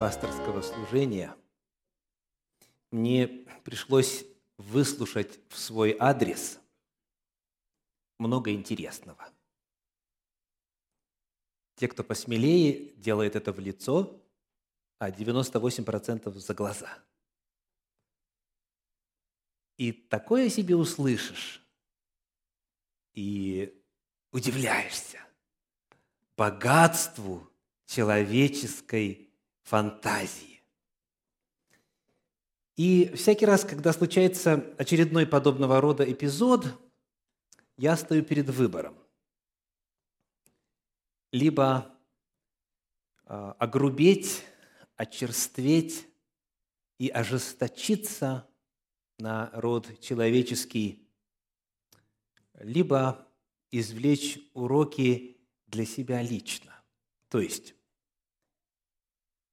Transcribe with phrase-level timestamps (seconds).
[0.00, 1.36] пасторского служения
[2.90, 3.28] мне
[3.64, 4.24] пришлось
[4.56, 6.58] выслушать в свой адрес
[8.18, 9.30] много интересного.
[11.74, 14.18] Те, кто посмелее, делает это в лицо,
[14.98, 16.98] а 98% за глаза.
[19.76, 21.62] И такое себе услышишь,
[23.12, 23.78] и
[24.32, 25.20] удивляешься
[26.38, 27.46] богатству
[27.84, 29.29] человеческой
[29.70, 30.60] фантазии.
[32.74, 36.66] И всякий раз, когда случается очередной подобного рода эпизод,
[37.76, 38.98] я стою перед выбором.
[41.30, 41.96] Либо
[43.26, 44.42] э, огрубеть,
[44.96, 46.04] очерстветь
[46.98, 48.48] и ожесточиться
[49.18, 51.08] на род человеческий,
[52.54, 53.24] либо
[53.70, 55.36] извлечь уроки
[55.68, 56.82] для себя лично.
[57.28, 57.76] То есть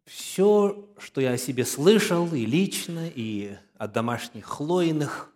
[0.08, 5.32] все, что я о себе слышал и лично, и от домашних хлоиных,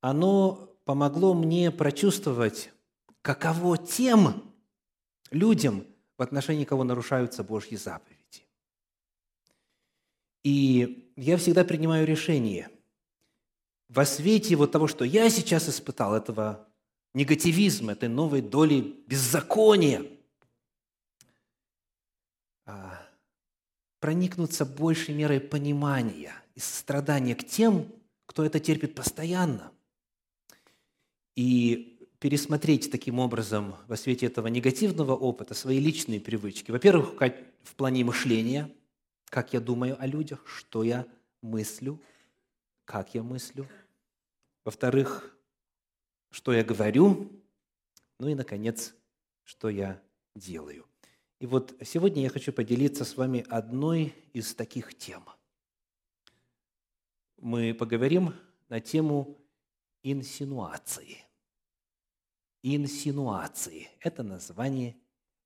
[0.00, 2.72] оно помогло мне прочувствовать,
[3.22, 4.54] каково тем
[5.30, 5.84] людям,
[6.16, 8.46] в отношении кого нарушаются Божьи заповеди.
[10.42, 12.70] И я всегда принимаю решение
[13.88, 16.66] во свете вот того, что я сейчас испытал, этого
[17.12, 20.06] негативизма, этой новой доли беззакония–
[22.70, 23.09] а,
[24.00, 27.92] проникнуться большей мерой понимания и сострадания к тем,
[28.26, 29.72] кто это терпит постоянно.
[31.36, 36.70] И пересмотреть таким образом во свете этого негативного опыта свои личные привычки.
[36.70, 37.14] Во-первых,
[37.62, 38.70] в плане мышления,
[39.26, 41.06] как я думаю о людях, что я
[41.40, 42.00] мыслю,
[42.84, 43.68] как я мыслю.
[44.64, 45.34] Во-вторых,
[46.30, 47.30] что я говорю.
[48.18, 48.94] Ну и, наконец,
[49.44, 50.00] что я
[50.34, 50.89] делаю.
[51.40, 55.24] И вот сегодня я хочу поделиться с вами одной из таких тем.
[57.38, 58.34] Мы поговорим
[58.68, 59.38] на тему
[60.02, 61.24] инсинуации.
[62.62, 64.96] Инсинуации– это название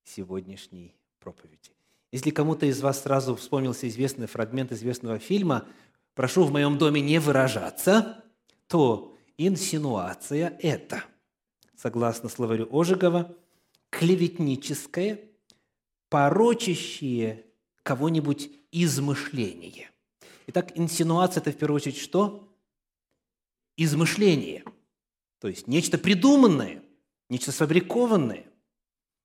[0.02, 1.70] сегодняшней проповеди.
[2.10, 5.68] Если кому-то из вас сразу вспомнился известный фрагмент известного фильма
[6.14, 8.24] «Прошу в моем доме не выражаться»,
[8.66, 11.04] то инсинуация– это,
[11.76, 13.36] согласно словарю Ожегова,
[13.90, 15.20] клеветническое–
[16.14, 17.44] порочащие
[17.82, 19.90] кого-нибудь измышление.
[20.46, 22.56] Итак, инсинуация– это в первую очередь что?
[23.76, 24.62] Измышление.
[25.40, 26.84] То есть нечто придуманное,
[27.28, 28.46] нечто сфабрикованное,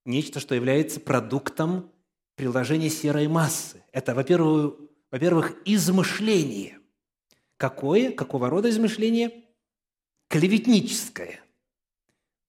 [0.03, 1.91] нечто, что является продуктом
[2.33, 3.83] приложения серой массы.
[3.91, 4.73] Это, во-первых,
[5.11, 6.79] во-первых, измышление.
[7.57, 8.11] Какое?
[8.11, 9.45] Какого рода измышление?
[10.27, 11.39] Клеветническое,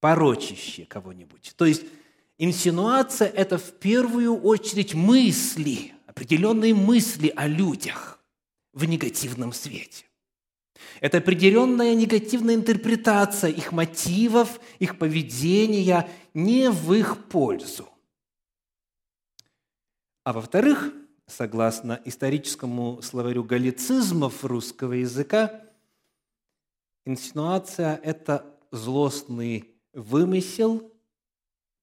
[0.01, 1.53] порочащее кого-нибудь.
[1.59, 1.85] То есть
[2.43, 8.19] Инсинуация– это в первую очередь мысли, определенные мысли о людях
[8.73, 10.07] в негативном свете.
[11.03, 17.91] Это определенная негативная интерпретация их мотивов, их поведения не в их пользу.
[20.25, 20.95] А во-вторых,
[21.27, 25.63] согласно историческому словарю галлицизмов русского языка,
[27.05, 30.91] инсинуация– это злостный вымысел,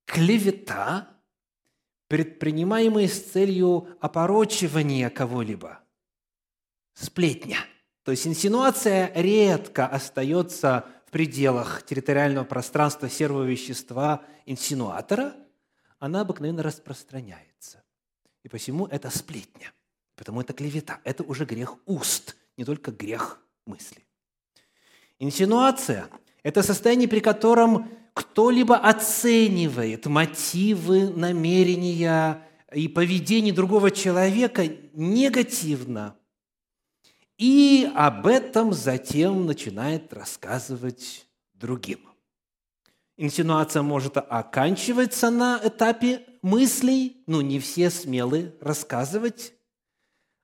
[0.08, 1.10] клевета,
[2.08, 5.80] предпринимаемая с целью опорочивания кого-либо.
[6.94, 7.60] Сплетня.
[8.04, 15.36] То есть инсинуация редко остается в пределах территориального пространства серого вещества инсинуатора,
[16.00, 17.84] она обыкновенно распространяется.
[18.44, 19.74] И посему это сплетня,
[20.16, 24.08] потому это клевета, это уже грех уст, не только грех мысли.
[25.20, 26.10] Инсинуация–
[26.44, 36.16] это состояние, при котором кто-либо оценивает мотивы, намерения и поведение другого человека негативно,
[37.38, 42.00] и об этом затем начинает рассказывать другим.
[43.18, 49.54] Инсинуация может оканчиваться на этапе мыслей, ну не все смелы рассказывать,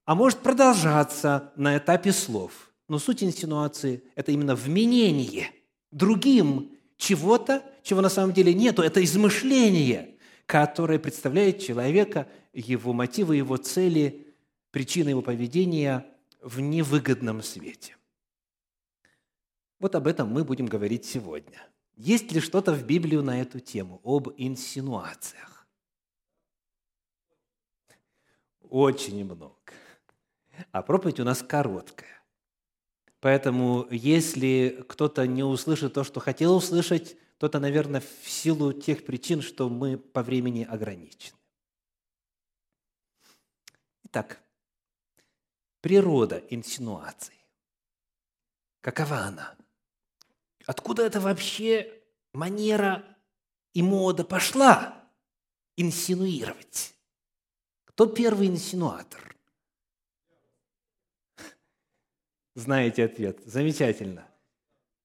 [0.05, 2.71] а может продолжаться на этапе слов.
[2.87, 5.49] Но суть инсинуации– это именно вменение
[5.89, 6.72] другим
[7.03, 8.81] чего-то, чего на самом деле нету.
[8.81, 10.15] Это измышление,
[10.45, 14.25] которое представляет человека, его мотивы, его цели,
[14.71, 16.05] причины его поведения
[16.41, 17.97] в невыгодном свете.
[19.79, 21.61] Вот об этом мы будем говорить сегодня.
[21.97, 25.67] Есть ли что-то в Библии на эту тему, об инсинуациях?
[28.69, 29.73] Очень много.
[30.71, 32.22] А проповедь у нас короткая.
[33.23, 39.05] Поэтому, если кто-то не услышит то, что хотел услышать, то это, наверное, в силу тех
[39.05, 41.37] причин, что мы по времени ограничены.
[44.03, 44.43] Итак,
[45.79, 47.37] природа инсинуации.
[48.81, 49.55] Какова она?
[50.65, 52.03] Откуда это вообще
[52.33, 53.05] манера
[53.73, 55.01] и мода пошла
[55.77, 56.93] инсинуировать?
[57.85, 59.33] Кто первый инсинуатор?
[62.55, 63.39] Знаете ответ.
[63.45, 64.27] Замечательно.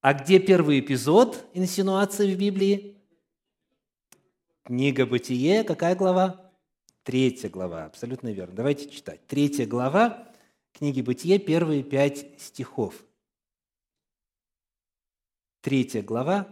[0.00, 2.96] А где первый эпизод инсинуации в Библии?
[4.64, 6.52] Книга Бытие, какая глава?
[7.02, 8.54] Третья глава, абсолютно верно.
[8.54, 9.26] Давайте читать.
[9.26, 10.28] Третья глава
[10.78, 12.94] книги Бытие, первые пять стихов.
[15.60, 16.46] Третья глава,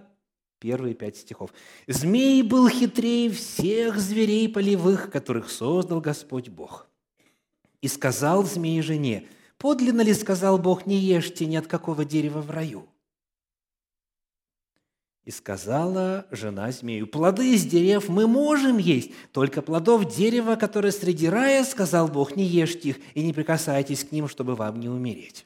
[0.58, 1.52] первые пять стихов.
[1.86, 6.88] «Змей был хитрее всех зверей полевых, которых создал Господь Бог.
[7.80, 12.50] И сказал змей жене, подлинно ли сказал Бог, не ешьте ни от какого дерева в
[12.50, 12.88] раю?»
[15.26, 21.28] И сказала жена змею, плоды из дерев мы можем есть, только плодов дерева, которое среди
[21.28, 25.44] рая, сказал Бог, не ешьте их и не прикасайтесь к ним, чтобы вам не умереть.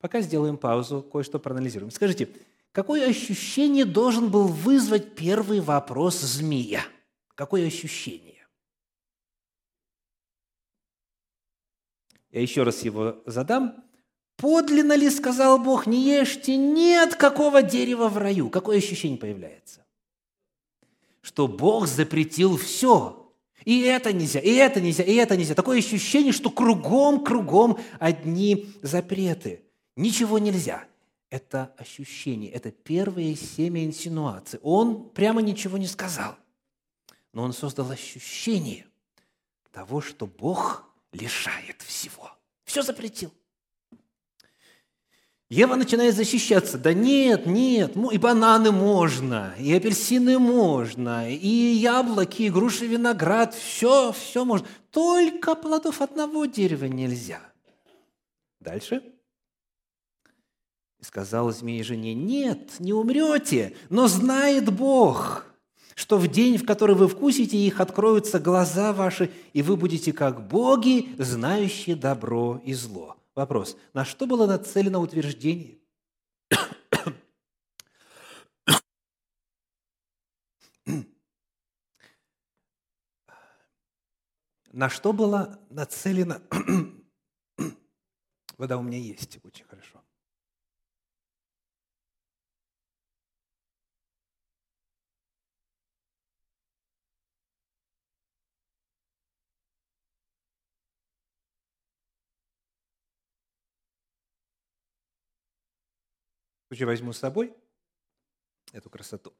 [0.00, 1.90] Пока сделаем паузу, кое-что проанализируем.
[1.90, 2.30] Скажите,
[2.72, 6.80] какое ощущение должен был вызвать первый вопрос змея?
[7.34, 8.35] Какое ощущение?
[12.30, 13.84] Я еще раз его задам.
[14.36, 18.50] Подлинно ли, сказал Бог, не ешьте ни от какого дерева в раю?
[18.50, 19.84] Какое ощущение появляется?
[21.22, 23.32] Что Бог запретил все.
[23.64, 25.54] И это нельзя, и это нельзя, и это нельзя.
[25.54, 29.62] Такое ощущение, что кругом, кругом одни запреты.
[29.96, 30.84] Ничего нельзя.
[31.30, 34.60] Это ощущение, это первое семя инсинуации.
[34.62, 36.36] Он прямо ничего не сказал.
[37.32, 38.86] Но он создал ощущение
[39.72, 42.30] того, что Бог лишает всего.
[42.64, 43.32] Все запретил.
[45.48, 46.76] Ева начинает защищаться.
[46.76, 54.10] Да нет, нет, и бананы можно, и апельсины можно, и яблоки, и груши, виноград, все,
[54.10, 54.66] все можно.
[54.90, 57.40] Только плодов одного дерева нельзя.
[58.58, 59.02] Дальше.
[60.98, 65.46] И сказал змей жене, нет, не умрете, но знает Бог,
[65.96, 70.46] что в день, в который вы вкусите их, откроются глаза ваши, и вы будете как
[70.46, 73.16] боги, знающие добро и зло.
[73.34, 73.78] Вопрос.
[73.94, 75.78] На что было нацелено утверждение?
[84.70, 86.42] На что было нацелено...
[88.58, 89.95] Вода у меня есть, очень хорошо.
[106.66, 107.54] Случае возьму с собой
[108.72, 109.34] эту красоту.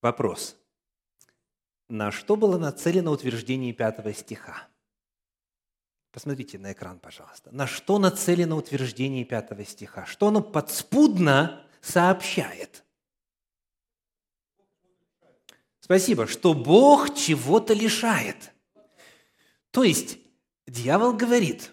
[0.00, 0.56] Вопрос.
[1.88, 4.68] На что было нацелено утверждение пятого стиха?
[6.12, 7.50] Посмотрите на экран, пожалуйста.
[7.52, 10.04] На что нацелено утверждение пятого стиха?
[10.04, 12.84] Что оно подспудно сообщает?
[15.80, 18.52] Спасибо, что Бог чего-то лишает.
[19.70, 20.18] То есть
[20.66, 21.72] дьявол говорит,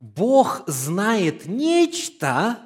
[0.00, 2.62] Бог знает нечто,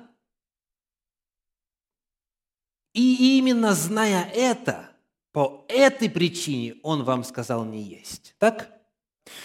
[2.93, 4.91] и именно зная это,
[5.31, 8.35] по этой причине Он вам сказал не есть.
[8.39, 8.84] Так?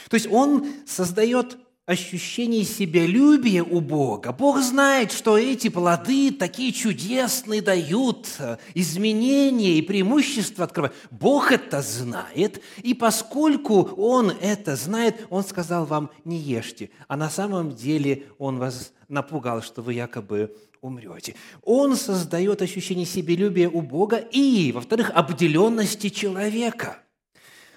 [0.09, 1.57] То есть он создает
[1.89, 4.31] ощущение себялюбия у Бога.
[4.31, 10.95] Бог знает, что эти плоды такие чудесные дают, э, изменения и преимущества открывают.
[11.09, 16.91] Бог это знает, и поскольку Он это знает, Он сказал вам, не ешьте.
[17.07, 21.33] А на самом деле Он вас напугал, что вы якобы умрете.
[21.63, 26.99] Он создает ощущение себялюбия у Бога и, во-вторых, обделенности человека–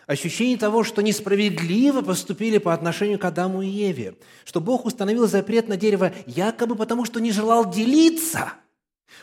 [0.06, 5.68] ощущение того, что несправедливо поступили по отношению к Адаму и Еве, что Бог установил запрет
[5.68, 8.52] на дерево якобы потому, что не желал делиться.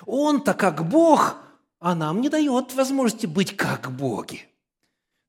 [0.06, 1.38] Он-то как Бог,
[1.80, 4.48] а нам не дает возможности быть как боги.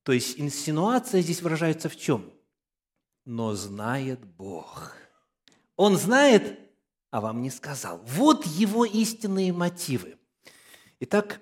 [0.02, 2.30] То есть инсинуация здесь выражается в чем?
[3.24, 4.94] Но знает Бог.
[5.76, 6.58] Он знает,
[7.10, 8.00] а вам не сказал.
[8.04, 10.16] Вот его истинные мотивы.
[11.00, 11.40] Итак,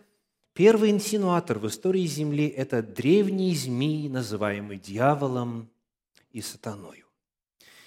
[0.58, 5.70] Первый инсинуатор в истории Земли– это древний змей, называемый дьяволом
[6.32, 7.06] и сатаною.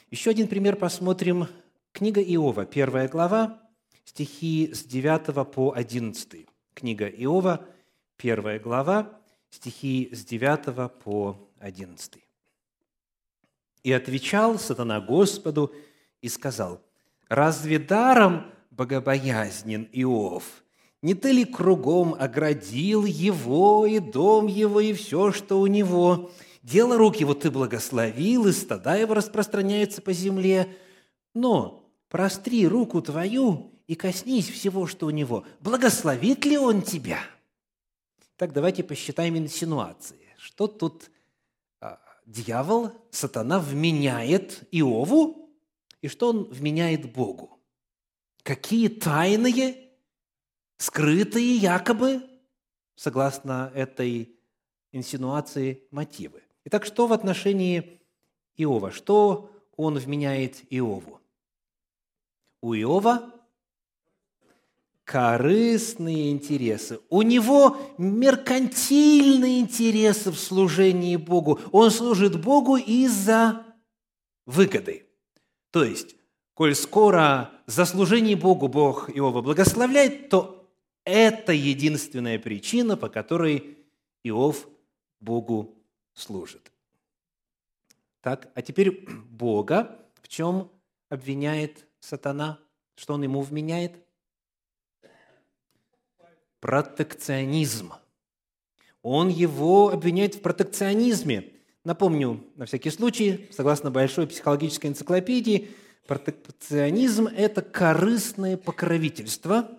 [0.10, 1.48] Еще один пример посмотрим.
[1.92, 3.62] Книга Иова, первая глава,
[4.06, 6.48] стихи с 9 по 11.
[6.74, 7.68] Книга Иова,
[8.16, 12.24] первая глава, стихи с 9 по 11.
[13.84, 15.76] «И отвечал сатана Господу
[16.22, 16.82] и сказал,
[17.28, 20.61] «Разве даром богобоязнен Иов?
[21.02, 26.32] Не ты ли кругом оградил его и дом его и все, что у него?
[26.62, 30.76] Дело рук его ты благословил, и стада его распространяются по земле.
[31.34, 35.44] Но простри руку твою и коснись всего, что у него.
[35.60, 37.20] Благословит ли он тебя?»
[38.42, 40.18] Так давайте посчитаем инсинуации.
[40.36, 41.12] Что тут
[41.80, 45.48] а, дьявол, сатана вменяет Иову,
[46.02, 47.60] и что он вменяет Богу?
[48.42, 49.91] Какие тайные,
[50.82, 52.24] скрытые якобы,
[52.96, 54.36] согласно этой
[54.92, 56.42] инсинуации, мотивы?
[56.66, 58.02] Итак, что в отношении
[58.58, 58.92] Иова?
[58.92, 61.22] Что он вменяет Иову?
[62.62, 63.32] У Иова
[65.04, 67.00] корыстные интересы.
[67.10, 71.60] У него меркантильные интересы в служении Богу.
[71.72, 73.66] Он служит Богу из-за
[74.48, 75.06] выгоды.
[75.70, 76.16] То есть,
[76.56, 80.61] коль скоро за служение Богу Бог Иова благословляет, то
[81.04, 83.78] это единственная причина, по которой
[84.24, 84.68] Иов
[85.20, 85.76] Богу
[86.14, 86.72] служит.
[88.22, 90.72] Так, а теперь Бога в чем
[91.10, 92.60] обвиняет сатана?
[92.96, 93.94] Что он ему вменяет?
[96.62, 97.94] протекционизм.
[99.02, 101.52] Он его обвиняет в протекционизме.
[101.84, 105.72] Напомню, на всякий случай, согласно большой психологической энциклопедии,
[106.08, 109.70] протекционизм– это корыстное покровительство,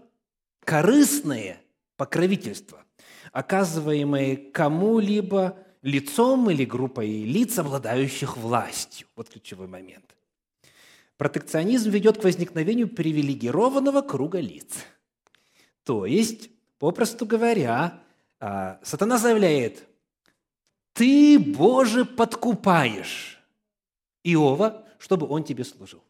[0.64, 1.61] корыстное
[1.97, 2.85] покровительство,
[3.33, 9.07] оказываемое кому-либо лицом или группой лиц, обладающих властью.
[9.16, 10.16] Вот ключевой момент.
[11.16, 14.75] Протекционизм ведет к возникновению привилегированного круга лиц.
[15.85, 16.50] То есть
[16.83, 18.02] Попросту говоря,
[18.40, 19.87] а, сатана заявляет,
[20.95, 23.40] ты, Боже, подкупаешь
[24.25, 26.02] Иова, чтобы он тебе служил.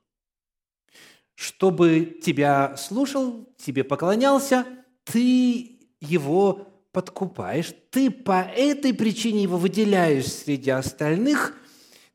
[1.42, 4.64] Чтобы тебя слушал, тебе поклонялся,
[5.02, 11.58] ты его подкупаешь, ты по этой причине его выделяешь среди остальных,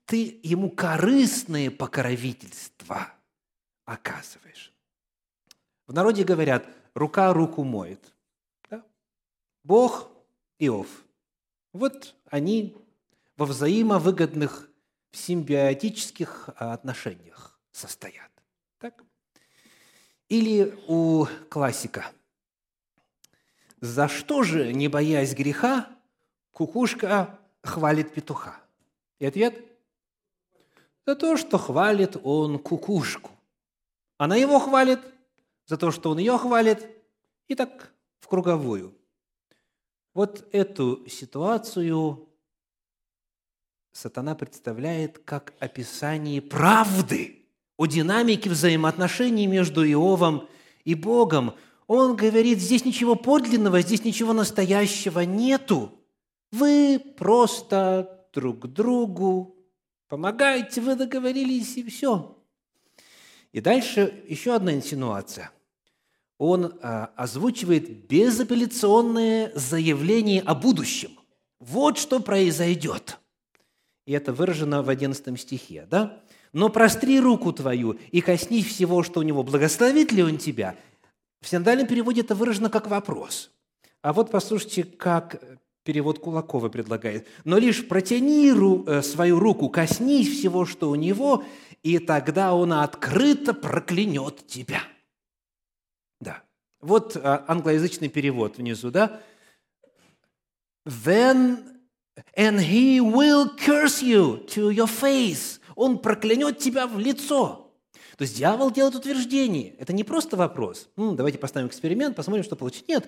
[0.06, 3.12] ты ему корыстные покровительства
[3.84, 4.72] оказываешь.
[5.88, 8.14] В народе говорят, рука руку моет.
[9.66, 10.10] Бог,
[10.58, 10.88] Иов.
[11.74, 12.78] Вот они
[13.36, 14.70] во взаимовыгодных,
[15.12, 18.32] симбиотических отношениях состоят.
[18.80, 19.04] Так?
[20.30, 22.12] Или у классика.
[23.80, 25.88] За что же, не боясь греха,
[26.52, 28.60] кукушка хвалит петуха?
[29.20, 29.64] И ответ–
[31.08, 33.32] за то, что хвалит он кукушку.
[34.18, 35.00] Она его хвалит,
[35.66, 36.86] за то, что он ее хвалит,
[37.48, 38.94] и так в круговую.
[40.14, 42.28] Вот эту ситуацию
[43.94, 47.37] сатана представляет как описание правды
[47.78, 50.48] о динамике взаимоотношений между Иовом
[50.84, 51.54] и Богом.
[51.88, 55.94] Он говорит, здесь ничего подлинного, здесь ничего настоящего нету.
[56.52, 59.56] Вы просто друг другу
[60.10, 62.38] помогаете, вы договорились, и все.
[63.54, 65.52] И дальше еще одна инсинуация
[66.38, 71.12] он а, озвучивает безапелляционное заявление о будущем.
[71.60, 73.18] Вот что произойдет.
[74.06, 76.22] И это выражено в 11 стихе, да?
[76.54, 79.44] «Но простри руку твою и коснись всего, что у него.
[79.44, 80.76] Благословит ли он тебя?»
[81.42, 83.52] В синодальном переводе это выражено как вопрос.
[84.02, 85.42] А вот послушайте, как
[85.84, 87.28] перевод Кулакова предлагает.
[87.46, 91.44] «Но лишь протяни э, свою руку, коснись всего, что у него,
[91.84, 94.82] и тогда он открыто проклянет тебя».
[96.20, 96.44] Да.
[96.82, 99.22] Вот а, англоязычный перевод внизу, да?
[100.86, 101.78] Then
[102.36, 105.57] and he will curse you to your face.
[105.78, 107.72] Он проклянет тебя в лицо.
[108.18, 109.76] То есть дьявол делает утверждение.
[109.78, 110.90] Это не просто вопрос.
[110.98, 112.84] М, давайте поставим эксперимент, посмотрим, что получится.
[112.88, 113.08] Нет.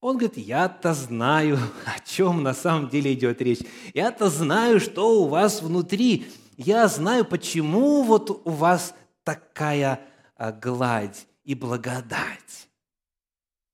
[0.00, 3.60] Он говорит, я-то знаю, о чем на самом деле идет речь.
[3.92, 6.26] Я-то знаю, что у вас внутри.
[6.56, 10.00] Я знаю, почему вот у вас такая
[10.36, 12.68] а, гладь и благодать.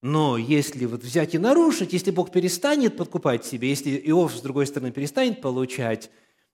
[0.03, 4.67] Но если вот взять и нарушить, если Бог перестанет подкупать себе, если Иов, с другой
[4.67, 6.11] стороны, перестанет получать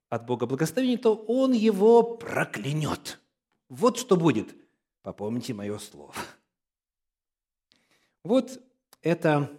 [0.09, 3.21] от Бога благословение, то он его проклянет.
[3.69, 4.55] Вот что будет.
[5.03, 6.15] Попомните мое слово.
[8.23, 8.61] Вот
[9.03, 9.51] это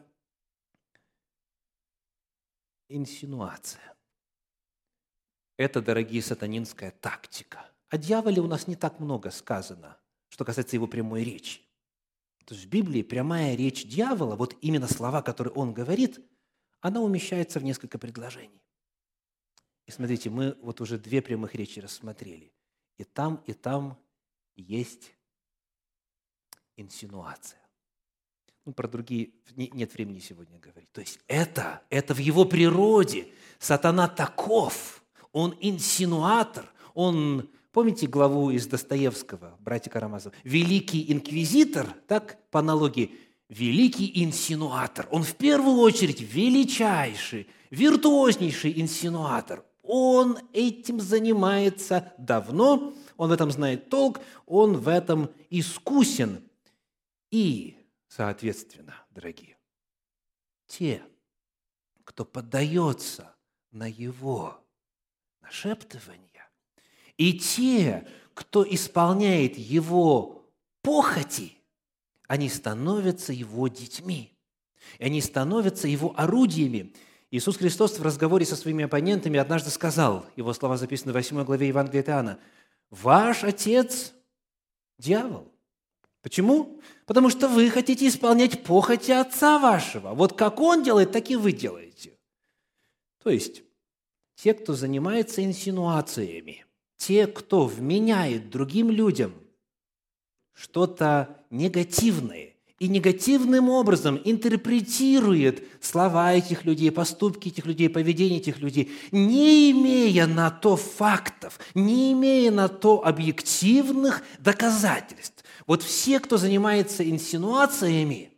[2.90, 3.96] инсинуация.
[5.58, 7.70] Это, дорогие, сатанинская тактика.
[7.90, 9.98] О дьяволе у нас не так много сказано–
[10.30, 11.62] что касается его прямой речи.
[12.46, 16.20] То есть в Библии прямая речь дьявола, вот именно слова, которые он говорит,
[16.80, 18.62] она умещается в несколько предложений.
[19.88, 22.52] И смотрите, мы вот уже две прямых речи рассмотрели.
[22.98, 23.98] И там, и там
[24.56, 25.14] есть
[26.76, 27.60] инсинуация.
[28.66, 30.92] Ну, про другие нет времени сегодня говорить.
[30.92, 33.30] То есть это, это в его природе.
[33.60, 35.02] Сатана таков.
[35.32, 36.70] Он инсинуатор.
[36.94, 40.34] Он, помните главу из Достоевского, братья Карамазов?
[40.44, 43.16] Великий инквизитор, так, по аналогии,
[43.48, 45.08] великий инсинуатор.
[45.12, 49.64] Он в первую очередь величайший, виртуознейший инсинуатор.
[49.90, 56.44] Он этим занимается давно, он в этом знает толк, он в этом искусен.
[57.32, 57.78] И,
[58.10, 59.58] соответственно, дорогие,
[60.68, 61.02] те,
[62.04, 63.34] кто поддается
[63.72, 64.62] на его
[65.42, 66.50] нашептывания,
[67.16, 70.46] и те, кто исполняет его
[70.82, 71.58] похоти,
[72.28, 74.38] они становятся его детьми.
[75.00, 76.94] И они становятся его орудиями.
[77.30, 81.68] Иисус Христос в разговоре со своими оппонентами однажды сказал, его слова записаны в 8 главе
[81.68, 82.40] Евангелия Иоанна,
[82.90, 84.14] «Ваш отец–
[84.98, 85.52] дьявол».
[86.22, 86.82] Почему?
[87.06, 90.14] Потому что вы хотите исполнять похоти отца вашего.
[90.14, 92.18] Вот как он делает, так и вы делаете.
[93.24, 93.64] То есть,
[94.36, 96.66] те, кто занимается инсинуациями,
[96.98, 99.34] те, кто вменяет другим людям
[100.54, 108.92] что-то негативное и негативным образом интерпретирует слова этих людей, поступки этих людей, поведение этих людей,
[109.12, 115.44] не имея на то фактов, не имея на то объективных доказательств.
[115.66, 118.32] Вот все, кто занимается инсинуациями,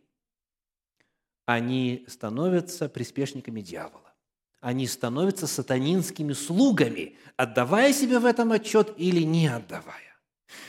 [1.44, 4.14] они становятся приспешниками дьявола.
[4.60, 10.16] Они становятся сатанинскими слугами, отдавая себе в этом отчет или не отдавая.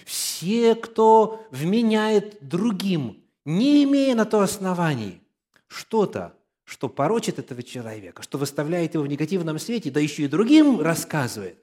[0.05, 5.21] Все, кто вменяет другим не имея на то оснований,
[5.67, 10.79] что-то, что порочит этого человека, что выставляет его в негативном свете, да еще и другим
[10.79, 11.57] рассказывает,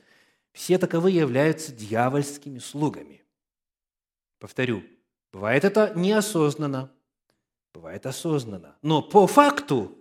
[0.52, 3.22] все таковы являются дьявольскими слугами.
[4.38, 4.82] Повторю,
[5.32, 6.90] бывает это неосознанно,
[7.72, 9.96] бывает осознанно, но по факту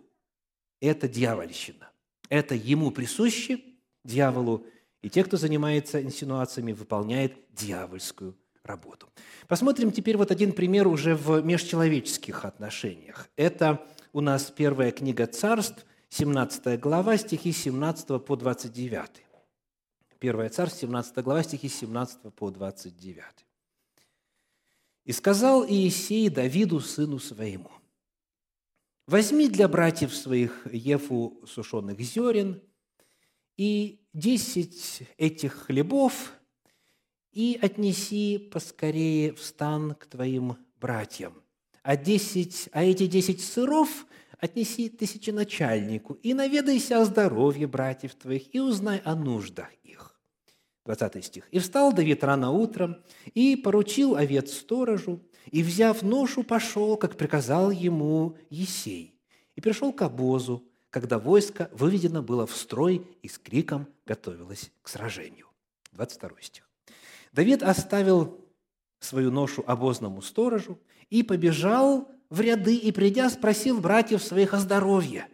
[0.80, 1.90] это дьявольщина.
[2.30, 3.62] Это ему присуще,
[4.04, 4.66] дьяволу,
[5.02, 8.36] и те, кто занимается инсинуациями, выполняет дьявольскую
[8.68, 9.10] работу.
[9.48, 13.30] Посмотрим теперь вот один пример уже в межчеловеческих отношениях.
[13.36, 19.24] Это у нас первая книга царств, 17 глава, стихи 17 по 29.
[20.20, 23.24] Первая царств, 17 глава, стихи 17 по 29.
[25.06, 27.72] «И сказал Иисей Давиду, сыну своему,
[29.06, 32.62] «Возьми для братьев своих ефу сушеных зерен
[33.56, 36.34] и десять этих хлебов
[37.32, 41.34] и отнеси поскорее в стан к твоим братьям.
[41.84, 44.06] А, десять, а эти десять сыров
[44.40, 50.20] отнеси тысяченачальнику и наведайся о здоровье братьев твоих и узнай о нуждах их».
[50.86, 51.48] 20 стих.
[51.52, 52.98] «И встал Давид рано утром
[53.34, 59.20] и поручил овец сторожу, и, взяв ношу, пошел, как приказал ему Есей,
[59.56, 64.90] и пришел к обозу, когда войско выведено было в строй и с криком готовилось к
[64.90, 65.48] сражению».
[65.92, 66.67] 22 стих.
[67.38, 68.44] Давид оставил
[69.00, 70.80] свою ношу обозному сторожу
[71.12, 75.28] и побежал в ряды и, придя, спросил братьев своих о здоровье.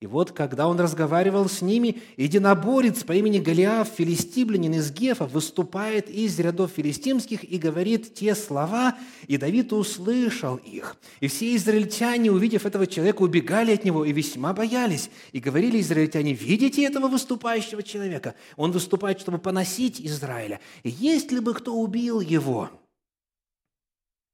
[0.00, 6.10] И вот, когда он разговаривал с ними, единоборец по имени Голиаф, филистимлянин из Гефа, выступает
[6.10, 10.96] из рядов филистимских и говорит те слова, и Давид услышал их.
[11.20, 15.08] И все израильтяне, увидев этого человека, убегали от него и весьма боялись.
[15.32, 18.34] И говорили израильтяне, видите этого выступающего человека?
[18.56, 20.60] Он выступает, чтобы поносить Израиля.
[20.82, 22.68] И ли бы кто убил его?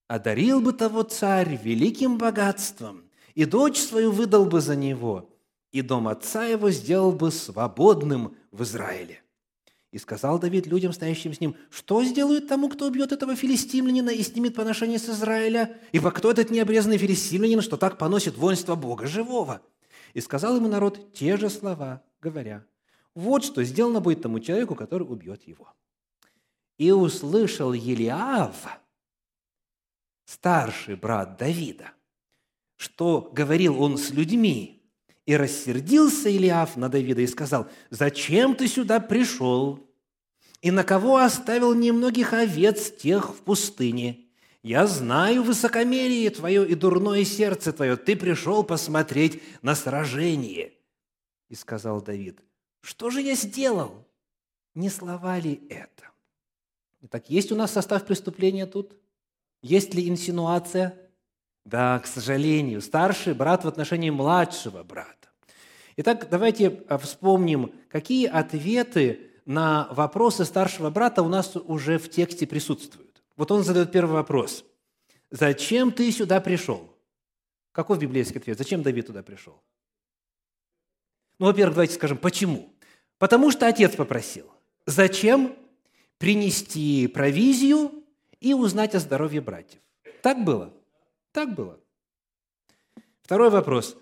[0.09, 3.05] Одарил бы того царь великим богатством,
[3.37, 5.29] и дочь свою выдал бы за него–
[5.72, 9.22] и дом отца его сделал бы свободным в Израиле.
[9.90, 14.22] И сказал Давид людям, стоящим с ним, что сделают тому, кто убьет этого филистимлянина и
[14.22, 15.78] снимет поношение с Израиля?
[15.92, 19.61] Ибо кто этот необрезанный филистимлянин, что так поносит воинство Бога живого?
[20.14, 22.64] И сказал ему народ те же слова, говоря,
[23.14, 25.72] вот что сделано будет тому человеку, который убьет его.
[26.78, 28.66] И услышал Елиав,
[30.24, 31.92] старший брат Давида,
[32.76, 34.82] что говорил он с людьми,
[35.26, 39.88] и рассердился Илиаф на Давида и сказал, «Зачем ты сюда пришел?
[40.61, 44.26] И на кого оставил немногих овец тех в пустыне?
[44.62, 47.96] Я знаю высокомерие твое и дурное сердце твое.
[47.96, 50.72] Ты пришел посмотреть на сражение».
[51.48, 52.40] И сказал Давид,
[52.80, 54.06] «Что же я сделал?
[54.74, 56.12] Не слова ли это?»
[57.02, 58.96] Итак, есть у нас состав преступления тут?
[59.61, 60.96] Есть ли инсинуация?
[61.64, 65.29] Да, к сожалению, старший брат в отношении младшего брата.
[65.96, 72.46] Итак, давайте а, вспомним, какие ответы на вопросы старшего брата у нас уже в тексте
[72.46, 73.22] присутствуют.
[73.37, 74.64] Вот он задает первый вопрос.
[75.31, 76.92] «Зачем ты сюда пришел?»
[77.72, 78.59] Какой библейский ответ?
[78.59, 79.62] Зачем Давид туда пришел?
[81.38, 82.70] Ну, во-первых, давайте скажем, почему?
[83.18, 84.46] Потому что отец попросил.
[84.87, 85.57] Зачем?
[86.18, 88.05] Принести провизию
[88.38, 89.81] и узнать о здоровье братьев.
[90.22, 90.72] Так было?
[91.33, 91.81] Так было.
[93.23, 93.97] Второй вопрос.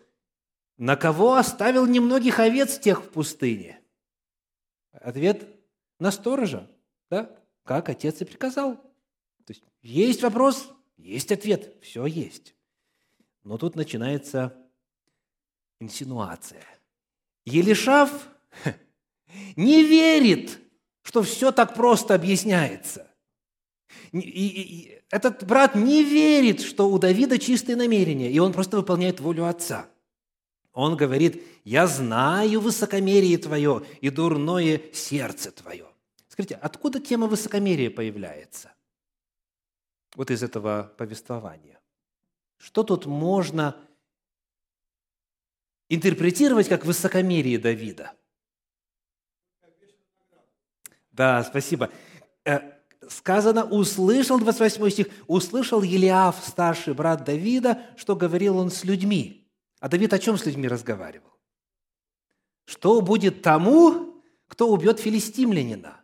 [0.76, 3.80] На кого оставил немногих овец тех в пустыне?
[4.92, 5.48] Ответ–
[6.00, 6.68] на сторожа,
[7.10, 7.30] да?
[7.64, 8.76] как отец и приказал.
[9.44, 12.56] То есть есть вопрос, есть ответ, все есть.
[13.44, 14.56] Но тут начинается
[15.78, 16.64] инсинуация.
[17.44, 18.28] Елишав
[19.56, 20.58] не верит,
[21.02, 23.09] что все так просто объясняется.
[24.12, 28.76] И, и, и этот брат не верит, что у Давида чистые намерения, и он просто
[28.76, 29.88] выполняет волю отца.
[30.72, 35.86] Он говорит, я знаю высокомерие твое и дурное сердце твое.
[36.28, 38.72] Скажите, откуда тема высокомерия появляется?
[40.14, 41.80] Вот из этого повествования.
[42.56, 43.76] Что тут можно
[45.88, 48.12] интерпретировать как высокомерие Давида?
[51.10, 51.90] Да, спасибо.
[53.10, 59.48] Сказано, услышал, 28 стих, услышал Елиав, старший брат Давида, что говорил он с людьми.
[59.80, 61.30] А Давид о чем с людьми разговаривал?
[62.66, 66.00] Что будет тому, кто убьет филистимлянина?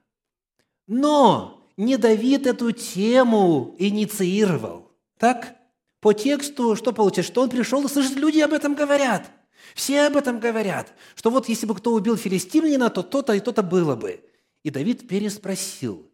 [0.88, 4.90] Но не Давид эту тему инициировал.
[5.16, 5.54] Так?
[6.00, 7.32] По тексту что получается?
[7.32, 9.30] Что он пришел и слышит, люди об этом говорят.
[9.76, 10.92] Все об этом говорят.
[11.14, 14.24] Что вот если бы кто убил филистимлянина, то то-то и то-то было бы.
[14.64, 16.10] И Давид переспросил,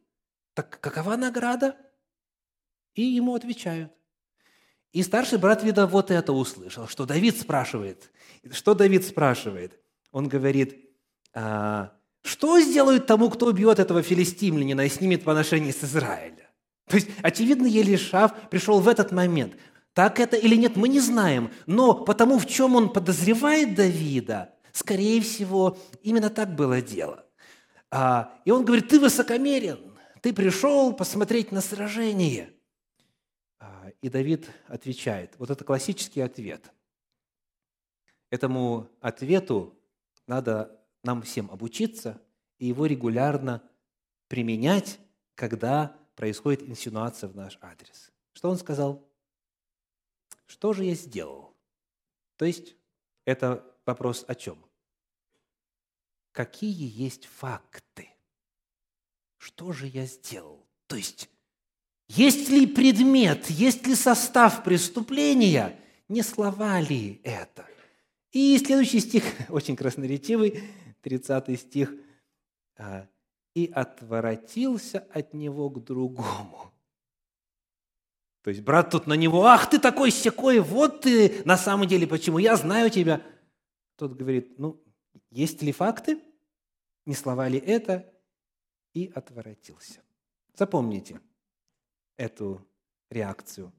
[0.54, 1.76] так какова награда?
[2.94, 3.92] И ему отвечают.
[4.92, 8.10] И старший брат, вида, вот это услышал, что Давид спрашивает.
[8.50, 9.80] Что Давид спрашивает?
[10.10, 10.90] Он говорит,
[11.32, 16.50] а, что сделают тому, кто убьет этого филистимлянина и снимет поношение с Израиля?
[16.88, 19.56] То есть, очевидно, Елишав пришел в этот момент.
[19.94, 21.50] Так это или нет, мы не знаем.
[21.66, 27.24] Но потому, в чем он подозревает Давида, скорее всего, именно так было дело.
[27.90, 29.78] А, и он говорит, ты высокомерен,
[30.22, 32.54] ты пришел посмотреть на сражение.
[33.58, 35.34] А, и Давид отвечает.
[35.38, 36.72] Вот это классический ответ.
[38.30, 39.76] Этому ответу
[40.28, 42.22] надо нам всем обучиться
[42.58, 43.68] и его регулярно
[44.28, 45.00] применять,
[45.34, 48.12] когда происходит инсинуация в наш адрес.
[48.32, 49.04] Что он сказал?
[50.46, 51.56] Что же я сделал?
[52.36, 52.76] То есть
[53.24, 54.64] это вопрос о чем?
[56.30, 58.11] Какие есть факты?
[59.42, 60.64] Что же я сделал?
[60.86, 61.28] То есть,
[62.06, 67.66] есть ли предмет, есть ли состав преступления, не слова ли это?
[68.30, 70.62] И следующий стих, очень красноречивый,
[71.00, 71.92] 30 стих.
[72.78, 73.08] «А,
[73.54, 76.72] «И отворотился от него к другому».
[78.42, 82.06] То есть брат тут на него, ах, ты такой секой, вот ты на самом деле
[82.06, 83.20] почему, я знаю тебя.
[83.96, 84.80] Тот говорит, ну,
[85.30, 86.20] есть ли факты?
[87.06, 88.11] Не слова ли это?
[88.94, 90.00] И отворотился.
[90.54, 91.20] Запомните
[92.16, 92.66] эту
[93.10, 93.72] реакцию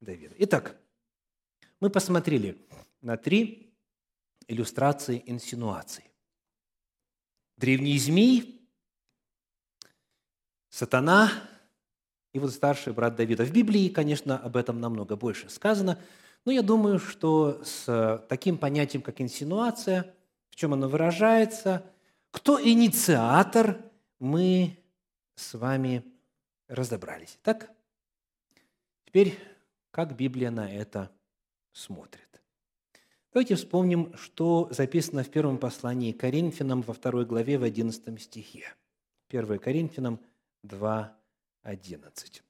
[0.00, 0.34] Давида.
[0.38, 0.76] Итак,
[1.80, 2.58] мы посмотрели
[3.00, 3.72] на три
[4.48, 6.04] иллюстрации инсинуаций.
[7.56, 8.68] Древний змей,
[10.68, 11.30] сатана
[12.32, 13.44] и вот старший брат Давида.
[13.44, 16.00] В Библии, конечно, об этом намного больше сказано,
[16.44, 20.12] но я думаю, что с таким понятием, как инсинуация,
[20.48, 21.84] в чем оно выражается,
[22.32, 23.84] кто инициатор–
[24.22, 24.78] мы
[25.34, 26.04] с вами
[26.68, 27.40] разобрались.
[27.42, 27.72] Так?
[29.04, 29.36] Теперь,
[29.90, 31.10] как Библия на это
[31.72, 32.40] смотрит?
[33.32, 38.72] Давайте вспомним, что записано в первом послании Коринфянам во второй главе в 11 стихе.
[39.28, 40.20] 1 Коринфянам
[40.62, 41.16] 2,
[41.64, 42.42] 11.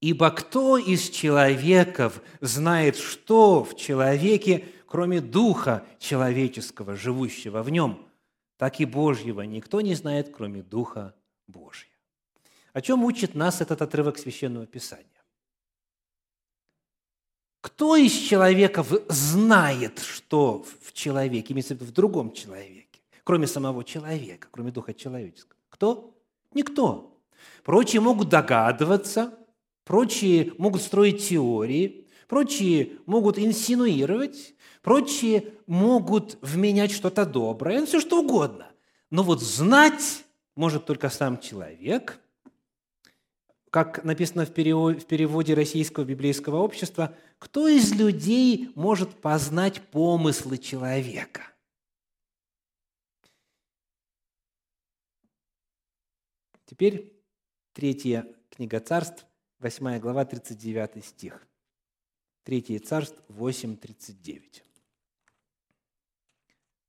[0.00, 8.03] «Ибо кто из человеков знает, что в человеке, кроме духа человеческого, живущего в нем?
[8.56, 11.14] Так и Божьего никто не знает, кроме Духа
[11.46, 11.90] Божьего.
[12.72, 15.06] О чем учит нас этот отрывок Священного Писания?
[17.60, 23.84] Кто из человеков знает, что в человеке, имеется в виду в другом человеке, кроме самого
[23.84, 25.58] человека, кроме духа человеческого?
[25.70, 26.14] Кто?
[26.52, 27.18] Никто.
[27.62, 29.38] Прочие могут догадываться,
[29.84, 34.53] прочие могут строить теории, прочие могут инсинуировать,
[34.84, 38.70] Прочие могут вменять что-то доброе, все что угодно.
[39.08, 42.20] Но вот знать может только сам человек.
[43.70, 51.40] Как написано в переводе российского библейского общества, кто из людей может познать помыслы человека?
[56.66, 57.10] Теперь
[57.72, 59.24] третья книга царств,
[59.60, 61.48] 8 глава, 39 стих.
[62.42, 64.62] Третье царств, 8, 39.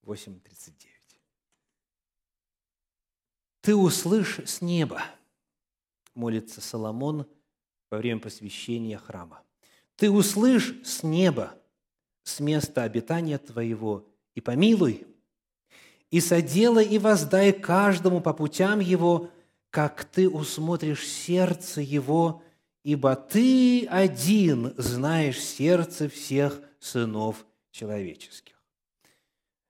[0.06, 0.74] 8.39.
[3.62, 5.02] «Ты услышь с неба»,
[6.16, 7.28] молится Соломон
[7.92, 9.42] во время посвящения храма.
[9.96, 11.54] «Ты услышь с неба,
[12.24, 15.08] с места обитания твоего, и помилуй,
[16.12, 19.30] и соделай и воздай каждому по путям его,
[19.70, 22.44] как ты усмотришь сердце его,
[22.84, 28.55] ибо ты один знаешь сердце всех сынов человеческих».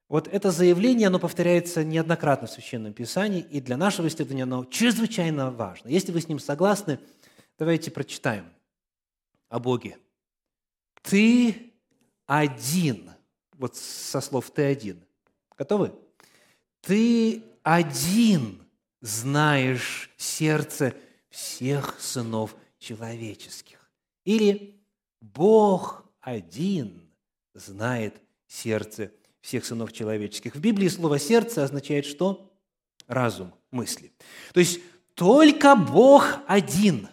[0.08, 5.50] Вот это заявление, оно повторяется неоднократно в Священном Писании, и для нашего исследования оно чрезвычайно
[5.50, 5.88] важно.
[5.88, 7.00] Если вы с ним согласны,
[7.58, 8.52] давайте прочитаем
[9.48, 9.98] о Боге.
[11.02, 11.72] «Ты
[12.26, 13.10] один».
[13.54, 15.02] Вот со слов «ты один».
[15.56, 15.92] Готовы?
[16.82, 18.64] «Ты один
[19.00, 20.94] знаешь сердце
[21.30, 23.90] всех сынов человеческих».
[24.24, 24.80] Или
[25.20, 27.10] «Бог один
[27.54, 29.10] знает сердце
[29.46, 30.56] всех сынов человеческих.
[30.56, 32.52] В Библии слово «сердце» означает что?
[33.06, 34.12] Разум, мысли.
[34.52, 34.80] То есть
[35.14, 37.08] только Бог один.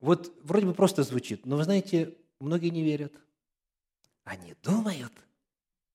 [0.00, 3.14] Вот вроде бы просто звучит, но вы знаете, многие не верят.
[4.24, 5.12] Они думают,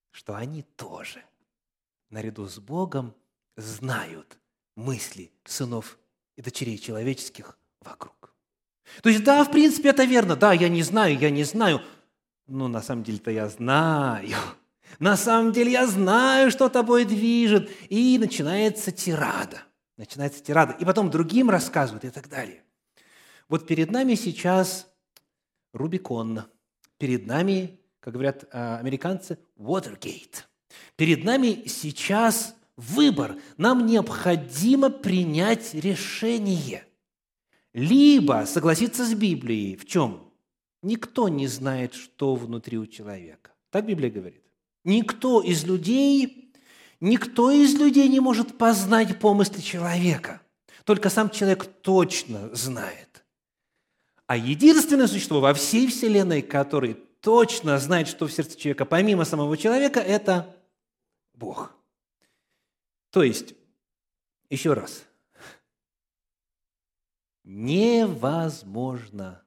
[0.09, 1.23] что они тоже
[2.09, 3.13] наряду с Богом
[3.57, 4.39] знают
[4.75, 5.99] мысли сынов
[6.35, 8.33] и дочерей человеческих вокруг.
[9.03, 10.35] То есть, да, в принципе, это верно.
[10.35, 11.79] Да, я не знаю, я не знаю.
[12.47, 14.35] Но на самом деле-то я знаю.
[14.97, 17.69] На самом деле я знаю, что тобой движет.
[17.89, 19.63] И начинается тирада.
[19.97, 20.73] Начинается тирада.
[20.79, 22.63] И потом другим рассказывают и так далее.
[23.47, 24.87] Вот перед нами сейчас
[25.73, 26.43] Рубикон.
[26.97, 30.45] Перед нами, как говорят а, американцы, Watergate.
[30.95, 33.37] Перед нами сейчас выбор.
[33.57, 36.85] Нам необходимо принять решение.
[37.73, 39.75] Либо согласиться с Библией.
[39.75, 40.33] В чем?
[40.81, 43.51] Никто не знает, что внутри у человека.
[43.69, 44.43] Так Библия говорит.
[44.83, 46.53] Никто из людей,
[46.99, 50.41] никто из людей не может познать помысли человека.
[50.85, 53.25] Только сам человек точно знает.
[54.25, 59.57] А единственное существо во всей Вселенной, который точно знает, что в сердце человека, помимо самого
[59.57, 60.55] человека, это
[61.33, 61.75] Бог.
[63.11, 63.55] То есть,
[64.49, 65.03] еще раз,
[67.43, 69.43] невозможно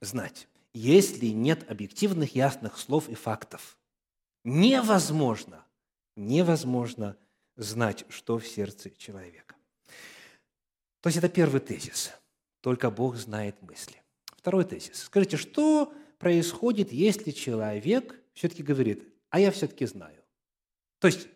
[0.00, 3.77] знать, если нет объективных ясных слов и фактов
[4.44, 5.64] невозможно,
[6.16, 7.16] невозможно
[7.56, 9.56] знать, что в сердце человека.
[11.00, 12.12] То есть это первый тезис.
[12.60, 14.02] Только Бог знает мысли.
[14.36, 15.04] Второй тезис.
[15.04, 20.22] Скажите, что происходит, если человек все-таки говорит, а я все-таки знаю?
[20.98, 21.28] То есть,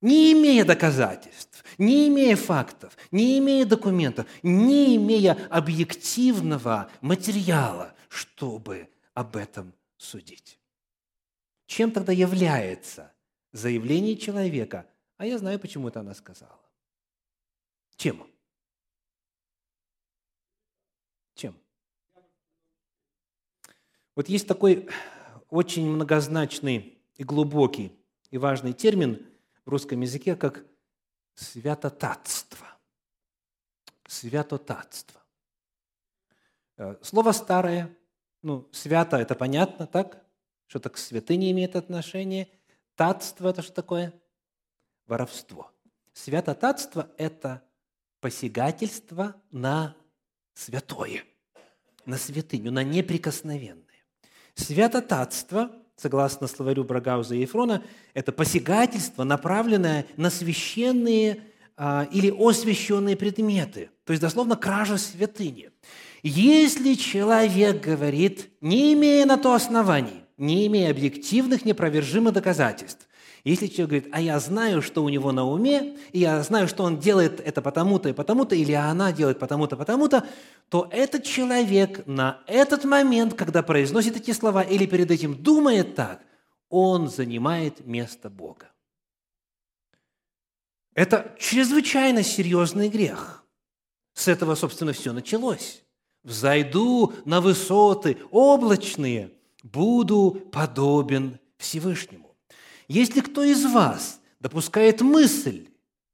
[0.00, 9.36] не имея доказательств, не имея фактов, не имея документов, не имея объективного материала, чтобы об
[9.36, 10.59] этом судить.
[11.70, 13.14] Чем тогда является
[13.52, 14.90] заявление человека?
[15.18, 16.68] А я знаю, почему это она сказала.
[17.94, 18.26] Чем?
[21.34, 21.56] Чем?
[24.16, 24.88] Вот есть такой
[25.48, 27.96] очень многозначный и глубокий
[28.30, 29.24] и важный термин
[29.64, 30.66] в русском языке, как
[31.36, 32.66] святотатство.
[34.08, 35.22] Святотатство.
[36.78, 37.96] Э, слово старое,
[38.42, 40.26] ну, свято– это понятно, так?
[40.70, 42.46] Что-то к святыне имеет отношение.
[42.94, 44.14] Татство– это что такое?
[45.08, 45.72] Воровство.
[46.12, 47.64] Святотатство– это
[48.20, 49.96] посягательство на
[50.54, 51.24] святое,
[52.06, 53.84] на святыню, на неприкосновенное.
[54.54, 57.82] Святотатство, согласно словарю Брагауза и Ефрона,
[58.14, 61.42] это посягательство, направленное на священные
[61.76, 65.72] а, или освященные предметы, то есть дословно кража святыни.
[66.22, 73.06] Если человек говорит, не имея на то оснований, не имея объективных, непровержимых доказательств.
[73.44, 76.84] Если человек говорит, а я знаю, что у него на уме, и я знаю, что
[76.84, 80.26] он делает это потому-то и потому-то, или она делает потому-то, потому-то,
[80.68, 86.20] то этот человек на этот момент, когда произносит эти слова или перед этим думает так,
[86.68, 88.70] он занимает место Бога.
[90.94, 93.44] Это чрезвычайно серьезный грех.
[94.14, 95.82] С этого, собственно, все началось.
[96.22, 99.30] «Взойду на высоты облачные,
[99.62, 102.36] буду подобен Всевышнему.
[102.88, 105.66] Если кто из вас допускает мысль,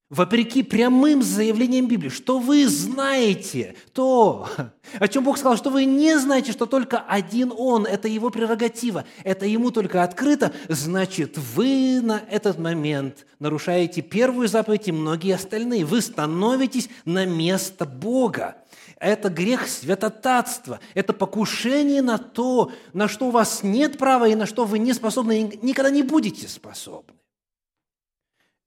[0.08, 4.48] вопреки прямым заявлениям Библии, что вы знаете то,
[4.98, 9.04] о чем Бог сказал, что вы не знаете, что только один Он, это Его прерогатива,
[9.24, 15.84] это Ему только открыто, значит, вы на этот момент нарушаете первую заповедь и многие остальные.
[15.84, 18.56] Вы становитесь на место Бога.
[18.98, 24.46] Это грех святотатства, это покушение на то, на что у вас нет права и на
[24.46, 27.18] что вы не способны и никогда не будете способны.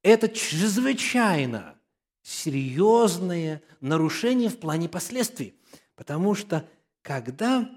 [0.04, 1.76] Это чрезвычайно
[2.22, 5.60] серьезное нарушение в плане последствий.
[5.96, 6.68] Потому что
[7.02, 7.70] когда,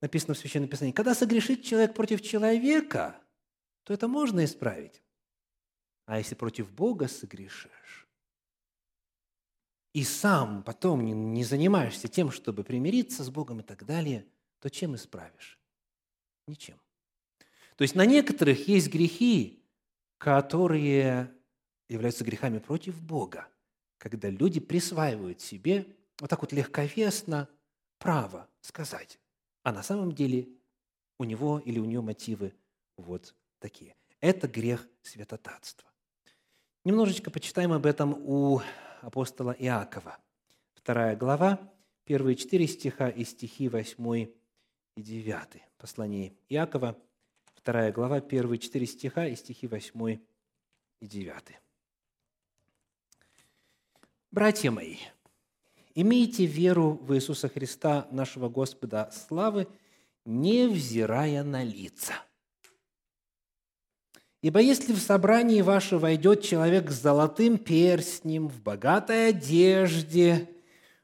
[0.00, 3.16] написано в Священном Писании, когда согрешит человек против человека,
[3.84, 5.02] то это можно исправить.
[6.06, 7.70] А если против Бога согрешишь,
[9.92, 14.26] и сам потом не, занимаешься тем, чтобы примириться с Богом и так далее,
[14.60, 15.58] то чем исправишь?
[16.46, 16.80] Ничем.
[17.76, 19.62] То есть на некоторых есть грехи,
[20.18, 21.32] которые
[21.88, 23.48] являются грехами против Бога,
[23.98, 25.86] когда люди присваивают себе
[26.20, 27.48] вот так вот легковесно
[27.98, 29.18] право сказать,
[29.62, 30.48] а на самом деле
[31.18, 32.54] у него или у нее мотивы
[32.96, 33.94] вот такие.
[34.20, 35.88] Это грех святотатства.
[36.84, 38.60] Немножечко почитаем об этом у
[39.02, 40.16] апостола Иакова.
[40.74, 41.58] Вторая глава,
[42.04, 44.28] первые четыре стиха и стихи 8
[44.96, 45.62] и 9.
[45.76, 46.96] Послание Иакова,
[47.54, 50.18] вторая глава, первые четыре стиха и стихи 8
[51.00, 51.34] и 9.
[54.30, 54.96] Братья мои,
[55.94, 59.66] имейте веру в Иисуса Христа, нашего Господа славы,
[60.24, 62.14] невзирая на лица.
[64.42, 70.50] Ибо если в собрании ваше войдет человек с золотым перстнем, в богатой одежде,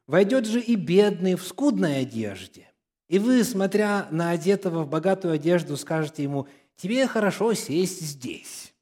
[0.08, 2.68] войдет же и бедный в скудной одежде,
[3.08, 8.74] и вы, смотря на одетого в богатую одежду, скажете ему, тебе хорошо сесть здесь.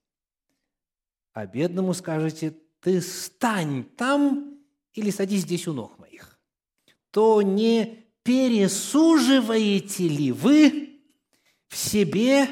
[1.34, 4.58] А бедному скажете, ты стань там
[4.94, 6.40] или садись здесь у ног моих,
[7.10, 11.02] то не пересуживаете ли вы
[11.68, 12.48] в себе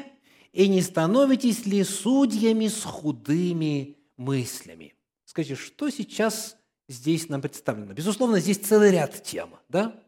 [0.55, 4.95] и не становитесь ли судьями с худыми мыслями?
[5.25, 6.55] Скажите, что сейчас
[6.87, 7.91] здесь нам представлено?
[7.91, 10.01] Безусловно, здесь целый ряд тем, да?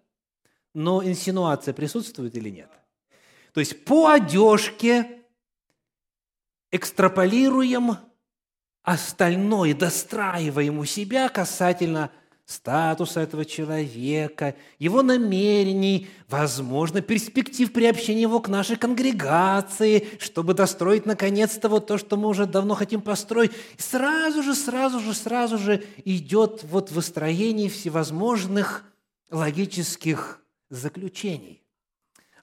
[0.73, 2.71] Но инсинуация присутствует или нет?
[3.51, 5.25] То есть по одежке
[6.71, 7.97] экстраполируем
[8.83, 12.09] остальное достраиваем у себя касательно
[12.47, 21.67] статуса этого человека, его намерений, возможно, перспектив приобщения его к нашей конгрегации, чтобы достроить наконец-то
[21.67, 23.51] вот то, что мы уже давно хотим построить.
[23.77, 28.85] И сразу же, сразу же, сразу же идет вот выстроение всевозможных
[29.29, 31.61] логических заключений.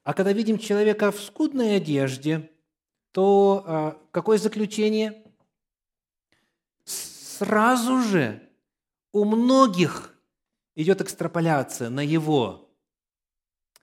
[0.02, 2.50] А когда видим человека в скудной одежде,
[3.10, 5.22] то а, какое заключение–
[7.38, 8.40] сразу же
[9.14, 10.12] у многих
[10.74, 12.68] идет экстраполяция на его,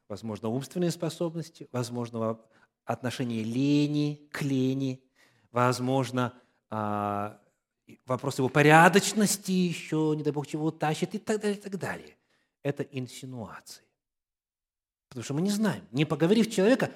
[0.09, 2.37] возможно, умственные способности, возможно,
[2.83, 5.01] отношение лени к лени,
[5.53, 6.33] возможно,
[6.69, 7.39] а,
[8.05, 12.17] вопрос его порядочности еще, не дай бог, чего тащит и так далее, и так далее.
[12.61, 13.83] Это инсинуации.
[15.07, 15.83] Потому что мы не знаем.
[15.91, 16.91] Не поговорив человека,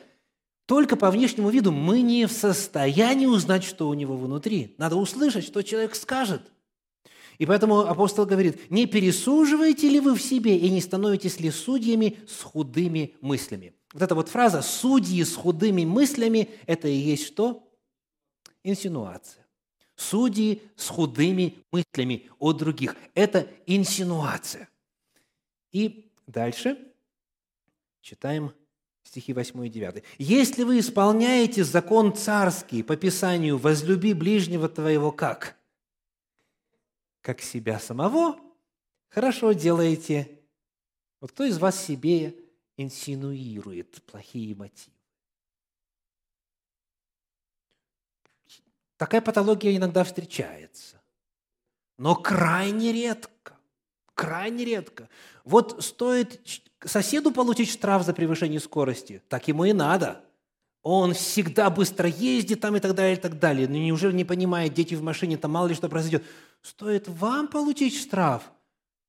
[0.65, 4.75] только по внешнему виду мы не в состоянии узнать, что у него внутри.
[4.77, 6.51] Надо услышать, что человек скажет.
[7.37, 12.19] И поэтому апостол говорит, не пересуживаете ли вы в себе и не становитесь ли судьями
[12.27, 13.73] с худыми мыслями?
[13.93, 17.69] Вот эта вот фраза «судьи с худыми мыслями»– это и есть что?
[18.63, 19.45] Инсинуация.
[19.95, 24.67] Судьи с худыми мыслями о других– это инсинуация.
[25.71, 26.77] И дальше
[28.01, 28.51] читаем
[29.03, 30.03] стихи 8 и 9.
[30.17, 35.55] «Если вы исполняете закон царский по Писанию «возлюби ближнего твоего как?»
[37.25, 38.39] Как себя самого,
[39.09, 40.39] хорошо делаете.
[41.19, 42.35] Вот кто из вас себе
[42.77, 44.95] инсинуирует плохие мотивы?
[48.97, 51.01] Такая патология иногда встречается,
[51.97, 53.57] но крайне редко.
[54.13, 55.09] Крайне редко.
[55.43, 56.39] Вот стоит
[56.79, 60.23] соседу получить штраф за превышение скорости, так ему и надо.
[60.87, 63.67] Он всегда быстро ездит там и так далее, и так далее.
[63.67, 66.23] Но ну, неужели не понимает, дети в машине, там мало ли что произойдет.
[66.61, 68.43] Стоит вам получить штраф,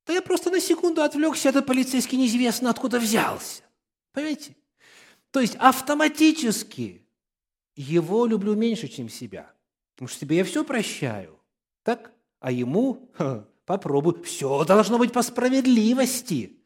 [0.07, 3.61] да я просто на секунду отвлекся, этот полицейский неизвестно откуда взялся.
[4.11, 4.55] Понимаете?
[5.29, 7.05] То есть автоматически
[7.75, 9.53] его люблю меньше, чем себя.
[9.93, 11.39] Потому что себе я все прощаю.
[11.83, 12.11] Так?
[12.39, 14.23] А ему ха, попробуй.
[14.23, 16.57] Все должно быть по справедливости.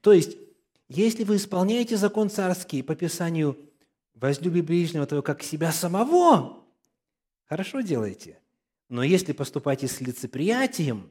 [0.00, 0.36] То есть,
[0.88, 3.56] если вы исполняете закон царский по Писанию
[4.20, 6.64] возлюби ближнего твоего, как себя самого,
[7.44, 8.40] хорошо делаете.
[8.88, 11.10] Но если поступаете с лицеприятием,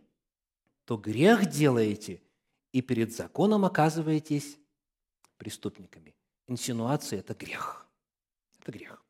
[0.86, 2.22] то грех делаете
[2.72, 4.58] и перед законом оказываетесь
[5.38, 6.16] преступниками.
[6.47, 7.88] Инсинуация– это грех.
[8.60, 9.03] Это грех.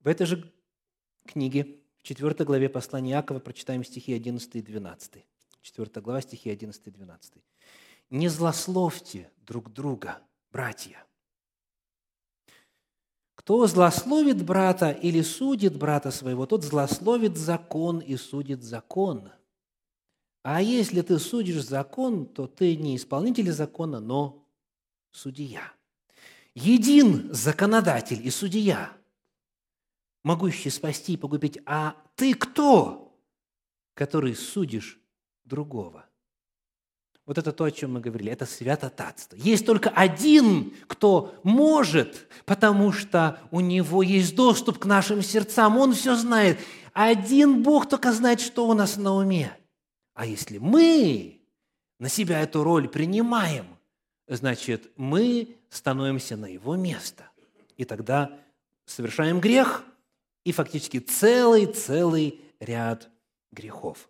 [0.00, 0.52] В этой же
[1.26, 5.24] книге, в 4 главе послания Иакова, прочитаем стихи 11 и 12.
[5.62, 7.34] 4 глава, стихи 11 и 12.
[8.10, 11.04] «Не злословьте друг друга, братья.
[13.34, 19.30] Кто злословит брата или судит брата своего, тот злословит закон и судит закон.
[20.42, 24.46] А если ты судишь закон, то ты не исполнитель закона, но
[25.10, 25.72] судья.
[26.54, 28.92] Един законодатель и судья–
[30.22, 33.18] могущий спасти и погубить, а ты кто,
[33.94, 35.00] который судишь
[35.44, 36.06] другого?
[37.30, 39.36] Вот это то, о чем мы говорили, это святотатство.
[39.36, 45.92] Есть только один, кто может, потому что у него есть доступ к нашим сердцам, он
[45.92, 46.58] все знает.
[46.92, 49.56] Один Бог только знает, что у нас на уме.
[50.12, 51.40] А если мы
[52.00, 53.78] на себя эту роль принимаем,
[54.26, 57.30] значит, мы становимся на его место.
[57.76, 58.40] И тогда
[58.86, 59.84] совершаем грех,
[60.42, 63.08] и фактически целый-целый ряд
[63.52, 64.09] грехов.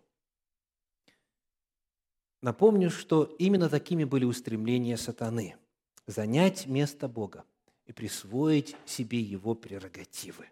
[2.41, 5.55] Напомню, что именно такими были устремления сатаны–
[6.07, 7.43] занять место Бога
[7.85, 10.47] и присвоить себе его прерогативы.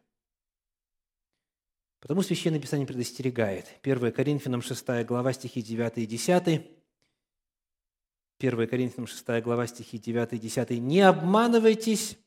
[2.00, 3.66] Потому Священное Писание предостерегает.
[3.82, 6.66] 1 Коринфянам 6 глава, стихи 9 и 10.
[8.40, 10.70] 1 Коринфянам 6 глава, стихи 9 и 10.
[10.80, 12.18] «Не обманывайтесь,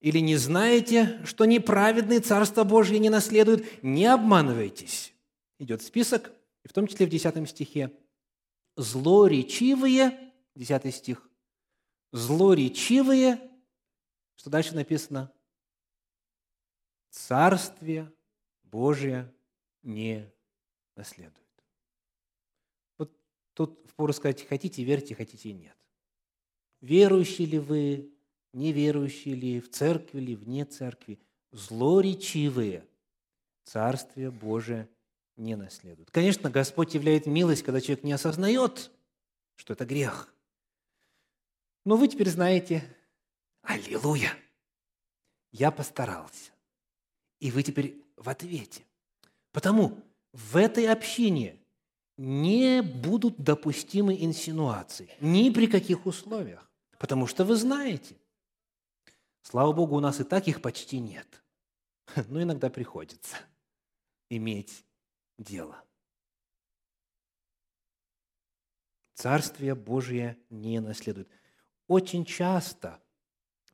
[0.00, 3.82] или не знаете, что неправедные Царство Божье не наследуют?
[3.82, 5.12] Не обманывайтесь.
[5.58, 6.30] Идет список,
[6.64, 7.92] и в том числе в 10 стихе.
[8.76, 11.28] Злоречивые, 10 стих,
[12.12, 13.50] злоречивые,
[14.36, 15.32] что дальше написано?
[17.10, 18.12] Царствие
[18.62, 19.34] Божие
[19.82, 20.30] не
[20.94, 21.34] наследует.
[22.98, 23.10] Вот
[23.54, 25.76] тут впору сказать, хотите верьте, хотите нет.
[26.80, 28.12] Верующий ли вы,
[28.52, 31.18] неверующие ли, в церкви ли, вне церкви,
[31.50, 32.86] злоречивые,
[33.64, 34.88] Царствие Божие
[35.38, 36.10] не наследуют.
[36.10, 38.90] Конечно, Господь являет милость, когда человек не осознает,
[39.56, 40.32] что это грех.
[41.84, 42.84] Но вы теперь знаете,
[43.62, 44.32] аллилуйя,
[45.52, 46.52] я постарался.
[47.40, 48.82] И вы теперь в ответе.
[49.52, 51.56] Потому в этой общине
[52.16, 56.68] не будут допустимы инсинуации ни при каких условиях.
[56.98, 58.16] Потому что вы знаете–
[59.50, 61.26] Слава Богу, у нас и так их почти нет.
[62.28, 63.36] Но иногда приходится
[64.28, 64.84] иметь
[65.38, 65.82] дело.
[69.14, 71.28] Царствие Божие не наследует.
[71.86, 73.02] Очень часто,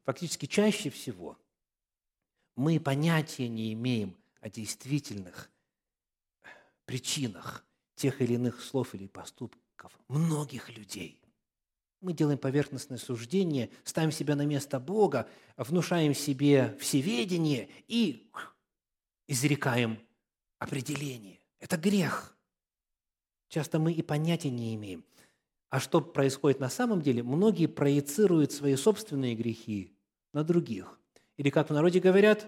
[0.04, 1.38] фактически чаще всего,
[2.56, 5.50] мы понятия не имеем о действительных
[6.86, 7.64] причинах
[7.96, 11.20] тех или иных слов или поступков многих людей.
[12.00, 18.30] Мы делаем поверхностное суждение, ставим себя на место Бога, внушаем себе всеведение и
[19.26, 19.98] изрекаем
[20.58, 21.40] определение.
[21.61, 22.36] Это грех.
[23.48, 25.05] Часто мы и понятия не имеем.
[25.70, 27.22] А что происходит на самом деле?
[27.22, 29.92] Многие проецируют свои собственные грехи
[30.32, 31.00] на других.
[31.36, 32.46] Или, как в народе говорят,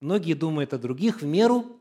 [0.00, 1.80] многие думают о других в меру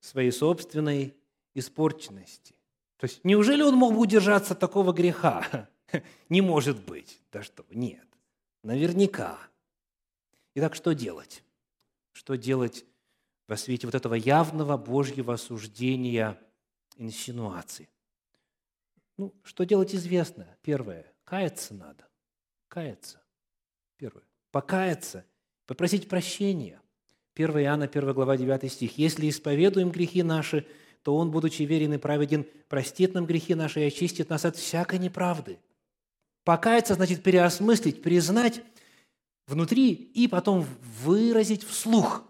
[0.00, 1.16] своей собственной
[1.54, 2.54] испорченности.
[2.96, 5.68] То есть неужели он мог бы удержаться от такого греха?
[6.28, 7.20] Не может быть.
[7.32, 8.06] Да что, нет.
[8.62, 9.38] Наверняка.
[10.54, 11.42] Итак, что делать?
[12.12, 12.84] Что делать
[13.48, 16.38] во свете вот этого явного Божьего осуждения
[16.96, 17.88] инсинуаций?
[19.16, 20.46] Ну, что делать известно.
[20.62, 21.12] Первое.
[21.24, 22.06] Каяться надо.
[22.68, 23.22] Каяться.
[23.96, 24.24] Первое.
[24.50, 25.24] Покаяться.
[25.66, 26.80] Попросить прощения.
[27.34, 28.98] 1 Иоанна, 1 глава, 9 стих.
[28.98, 30.66] «Если исповедуем грехи наши,
[31.02, 34.98] то Он, будучи верен и праведен, простит нам грехи наши и очистит нас от всякой
[34.98, 35.58] неправды.
[36.44, 38.62] Покаяться значит переосмыслить, признать
[39.46, 40.66] внутри и потом
[41.02, 42.24] выразить вслух,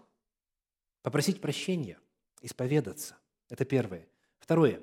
[1.09, 1.97] попросить прощения,
[2.41, 3.15] исповедаться.
[3.49, 4.07] Это первое.
[4.39, 4.79] Второе.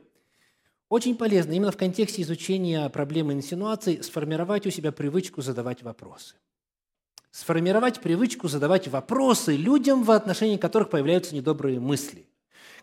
[0.89, 6.35] Очень полезно именно в контексте изучения проблемы инсинуаций сформировать у себя привычку задавать вопросы.
[7.31, 12.27] Сформировать привычку задавать вопросы людям, в отношении которых появляются недобрые мысли–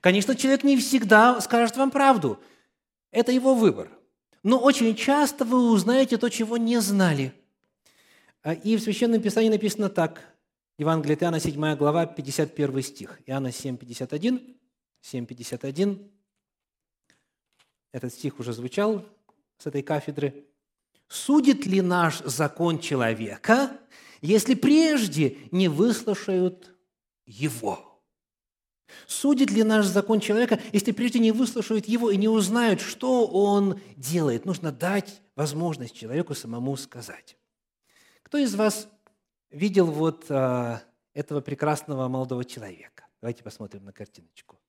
[0.02, 2.40] Конечно, человек не всегда скажет вам правду.
[3.12, 3.90] Это его выбор.
[4.42, 7.34] Но очень часто вы узнаете то, чего не знали.
[8.42, 10.31] А, и в Священном Писании написано так.
[10.82, 13.20] Евангелие от Иоанна, 7 глава, 51 стих.
[13.28, 14.58] Иоанна 7, 51.
[15.02, 16.12] 7, 51.
[17.92, 19.06] Этот стих уже звучал
[19.60, 20.44] с этой кафедры.
[21.08, 23.80] судит ли наш закон человека,
[24.22, 26.76] если прежде не выслушают
[27.28, 28.02] его?
[29.06, 33.80] Судит ли наш закон человека, если прежде не выслушают его и не узнают, что он
[33.98, 34.46] делает?
[34.46, 37.38] Нужно дать возможность человеку самому сказать.
[38.24, 38.88] Кто из вас
[39.52, 40.82] видел вот а,
[41.14, 43.06] этого прекрасного молодого человека?
[43.22, 44.60] Давайте посмотрим на картиночку.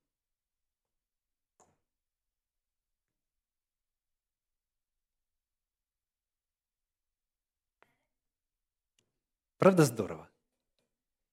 [9.58, 10.28] Правда здорово?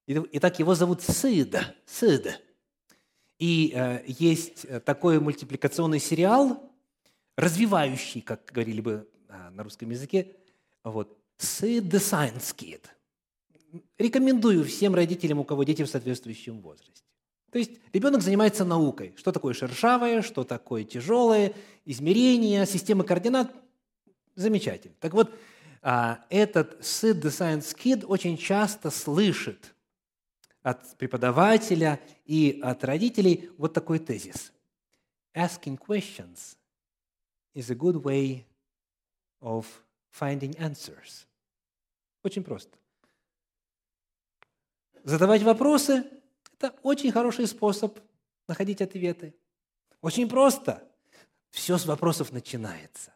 [0.05, 1.75] Итак, его зовут Сыда.
[1.85, 2.37] Сыда.
[3.39, 6.71] И э, есть такой мультипликационный сериал,
[7.37, 10.35] развивающий, как говорили бы э, на русском языке,
[10.83, 12.85] вот, the Science Kid.
[13.97, 17.03] Рекомендую всем родителям, у кого дети в соответствующем возрасте.
[17.51, 19.13] То есть ребенок занимается наукой.
[19.17, 21.53] Что такое шершавое, что такое тяжелое,
[21.85, 23.53] измерения, системы координат.
[24.35, 24.95] Замечательно.
[24.99, 25.35] Так вот,
[25.81, 29.73] а, этот Sid the Science Kid очень часто слышит
[30.61, 34.51] от преподавателя и от родителей вот такой тезис.
[35.33, 36.57] Asking questions
[37.55, 38.43] is a good way
[39.41, 39.65] of
[40.11, 41.25] finding answers.
[42.23, 42.77] Очень просто.
[45.03, 46.05] Задавать вопросы–
[46.57, 47.99] это очень хороший способ
[48.47, 49.35] находить ответы.
[50.01, 50.83] Очень просто.
[51.51, 53.13] Все с вопросов начинается.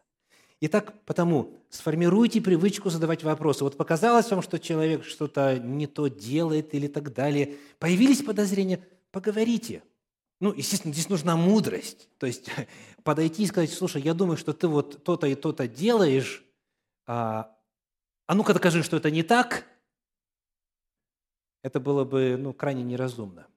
[0.60, 3.64] Итак, потому сформируйте привычку задавать вопросы.
[3.64, 7.56] Вот показалось вам, что человек что-то не то делает или так далее.
[7.78, 8.80] Появились подозрения,
[9.10, 9.82] поговорите.
[10.40, 12.08] Ну, естественно, здесь нужна мудрость.
[12.18, 12.50] То есть
[13.02, 16.44] подойти и сказать, слушай, я думаю, что ты вот то-то и то-то делаешь,
[17.06, 17.54] а,
[18.26, 19.66] а ну-ка докажи, что это не так.
[21.64, 23.48] Это было бы ну, крайне неразумно.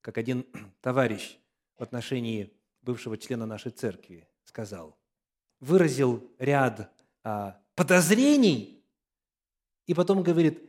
[0.00, 0.44] Как один
[0.80, 1.38] товарищ
[1.76, 4.98] в отношении бывшего члена нашей церкви сказал–
[5.60, 6.90] выразил ряд
[7.22, 8.84] а, подозрений
[9.86, 10.62] и потом говорит,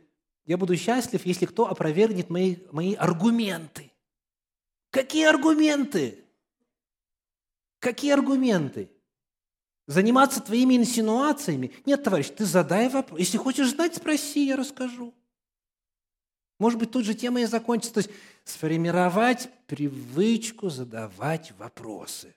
[0.44, 3.92] я буду счастлив, если кто опровергнет мои, мои аргументы.
[4.90, 6.24] Какие аргументы?
[7.80, 8.90] Какие аргументы?
[9.86, 11.72] Заниматься твоими инсинуациями?
[11.84, 13.18] Нет, товарищ, ты задай вопрос.
[13.18, 15.14] Если хочешь знать, спроси, я расскажу.
[16.58, 17.94] Может быть, тут же тема и закончится.
[17.94, 18.10] То есть
[18.44, 22.34] сформировать привычку задавать вопросы.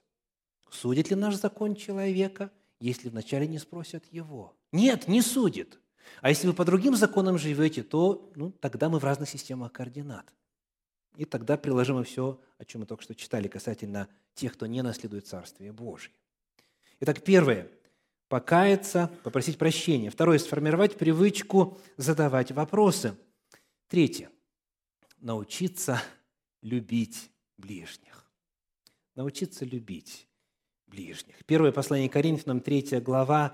[0.70, 4.56] Судит ли наш закон человека, если вначале не спросят его?
[4.72, 5.80] Нет, не судит.
[6.22, 10.32] А если вы по другим законам живете, то ну, тогда мы в разных системах координат.
[11.18, 15.28] И тогда приложимо все, о чем мы только что читали, касательно тех, кто не наследует
[15.28, 16.12] Царствие Божье.
[17.00, 17.68] Итак, первое–
[18.30, 20.10] покаяться, попросить прощения.
[20.10, 23.16] Второе– сформировать привычку задавать вопросы.
[23.92, 24.32] Третье–
[25.20, 26.02] научиться
[26.62, 28.32] любить ближних.
[29.16, 30.30] Научиться любить
[30.88, 31.44] ближних.
[31.44, 33.54] Первое послание Коринфянам, 3 глава,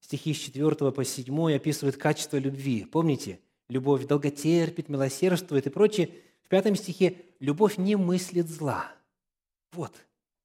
[0.00, 2.84] стихи с 4 по 7 описывает качество любви.
[2.84, 3.38] Помните?
[3.68, 6.10] Любовь долготерпит, милосердствует и прочее.
[6.42, 8.90] В пятом стихе любовь не мыслит зла.
[9.70, 9.94] Вот,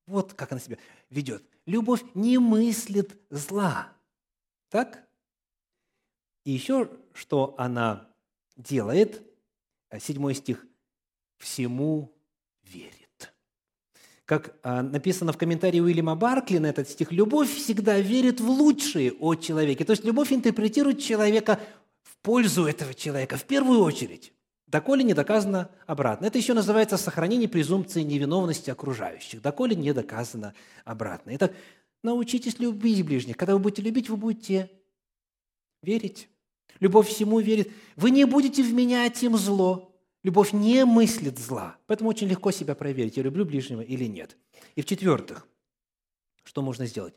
[0.05, 0.77] вот как она себя
[1.09, 1.43] ведет.
[1.65, 3.91] Любовь не мыслит зла.
[4.69, 5.03] Так?
[6.43, 8.07] И еще что она
[8.55, 9.23] делает,
[9.99, 10.65] седьмой стих,
[11.37, 12.13] всему
[12.63, 13.01] верит
[14.31, 19.11] как а, написано в комментарии Уильяма Баркли на этот стих, любовь всегда верит в лучшее
[19.19, 19.83] о человеке.
[19.83, 21.59] То есть любовь интерпретирует человека
[22.01, 24.31] в пользу этого человека, в первую очередь.
[24.67, 26.27] Доколе не доказано обратно.
[26.27, 29.41] Это еще называется сохранение презумпции невиновности окружающих.
[29.41, 30.53] Доколе не доказано
[30.85, 31.35] обратно.
[31.35, 31.51] Итак,
[32.01, 33.35] научитесь любить ближних.
[33.35, 34.71] Когда вы будете любить, вы будете
[35.83, 36.29] верить.
[36.79, 37.71] Любовь всему верит.
[37.95, 39.91] Вы не будете вменять им зло.
[40.23, 44.37] Любовь не мыслит зла, поэтому очень легко себя проверить, я люблю ближнего или нет.
[44.75, 45.47] И в-четвертых,
[46.43, 47.15] что можно сделать?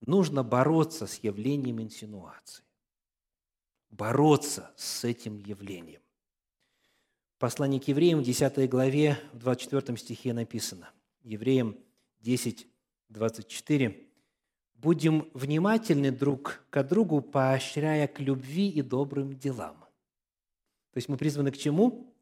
[0.00, 2.64] Нужно бороться с явлением инсинуации.
[3.90, 6.00] Бороться с этим явлением.
[7.38, 10.90] Послание к евреям в 10 главе, в 24 стихе написано.
[11.22, 11.76] Евреям
[12.20, 12.66] 10,
[13.10, 14.05] 24.
[14.78, 19.76] «Будем внимательны друг к другу, поощряя к любви и добрым делам».
[20.92, 22.16] То есть мы призваны к чему?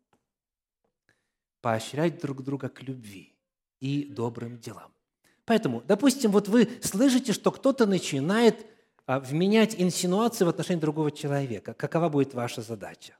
[1.64, 3.34] поощрять друг друга к любви
[3.80, 4.92] и добрым делам.
[5.46, 8.66] Поэтому, допустим, вот вы слышите, что кто-то начинает
[9.06, 11.72] а, вменять инсинуации в отношении другого человека.
[11.72, 13.16] Какова будет ваша задача?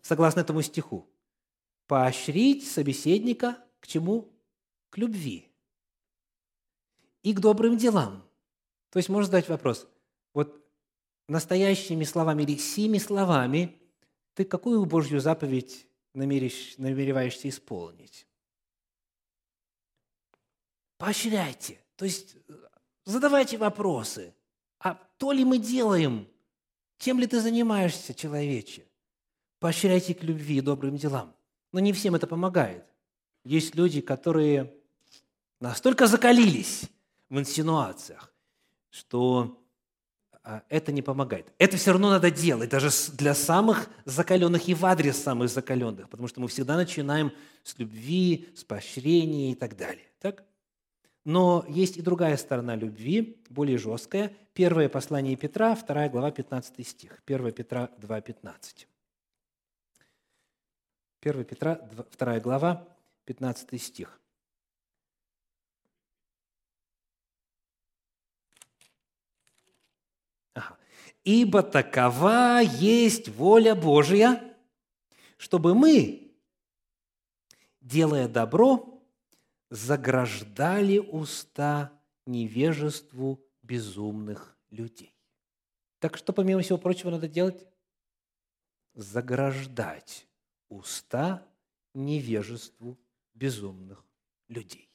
[0.00, 1.06] Согласно этому стиху,
[1.86, 4.32] поощрить собеседника к чему?
[4.88, 5.45] К любви
[7.26, 8.22] и к добрым делам.
[8.90, 9.88] То есть можно задать вопрос,
[10.32, 10.64] вот
[11.28, 13.76] настоящими словами или сими словами
[14.34, 18.26] ты какую Божью заповедь намереваешься исполнить.
[20.98, 21.80] Поощряйте.
[21.96, 22.36] То есть
[23.06, 24.34] Задавайте вопросы.
[24.80, 26.26] А то ли мы делаем?
[26.98, 28.84] Чем ли ты занимаешься, человече?
[29.60, 31.34] Поощряйте к любви и добрым делам.
[31.72, 32.84] Но не всем это помогает.
[33.44, 34.74] Есть люди, которые
[35.60, 36.90] настолько закалились
[37.28, 38.32] в инсинуациях,
[38.90, 39.62] что
[40.42, 41.52] а, это не помогает.
[41.58, 46.28] Это все равно надо делать, даже для самых закаленных и в адрес самых закаленных, потому
[46.28, 47.32] что мы всегда начинаем
[47.64, 50.06] с любви, с поощрения и так далее.
[50.20, 50.44] Так?
[51.24, 54.32] Но есть и другая сторона любви, более жесткая.
[54.52, 57.20] Первое послание Петра, 2 глава, 15 стих.
[57.26, 58.88] 1 Петра 2, 15.
[61.20, 61.80] 1 Петра,
[62.18, 62.86] 2 глава,
[63.24, 64.20] 15 стих.
[71.26, 74.56] «Ибо такова есть воля Божия,
[75.36, 76.32] чтобы мы,
[77.80, 79.02] делая добро,
[79.68, 81.92] заграждали уста
[82.26, 85.16] невежеству безумных людей».
[85.98, 87.66] Так что, помимо всего прочего, надо делать?
[88.94, 90.28] Заграждать
[90.68, 91.44] уста
[91.92, 92.96] невежеству
[93.34, 94.04] безумных
[94.46, 94.88] людей.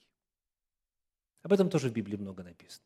[1.41, 2.85] Об этом тоже в Библии много написано.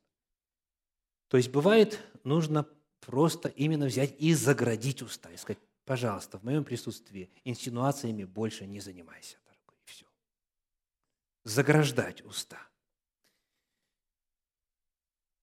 [1.28, 2.68] То есть бывает, нужно
[3.00, 8.80] просто именно взять и заградить уста, и сказать, пожалуйста, в моем присутствии инсинуациями больше не
[8.80, 10.06] занимайся, дорогой, и все.
[11.44, 12.60] Заграждать уста.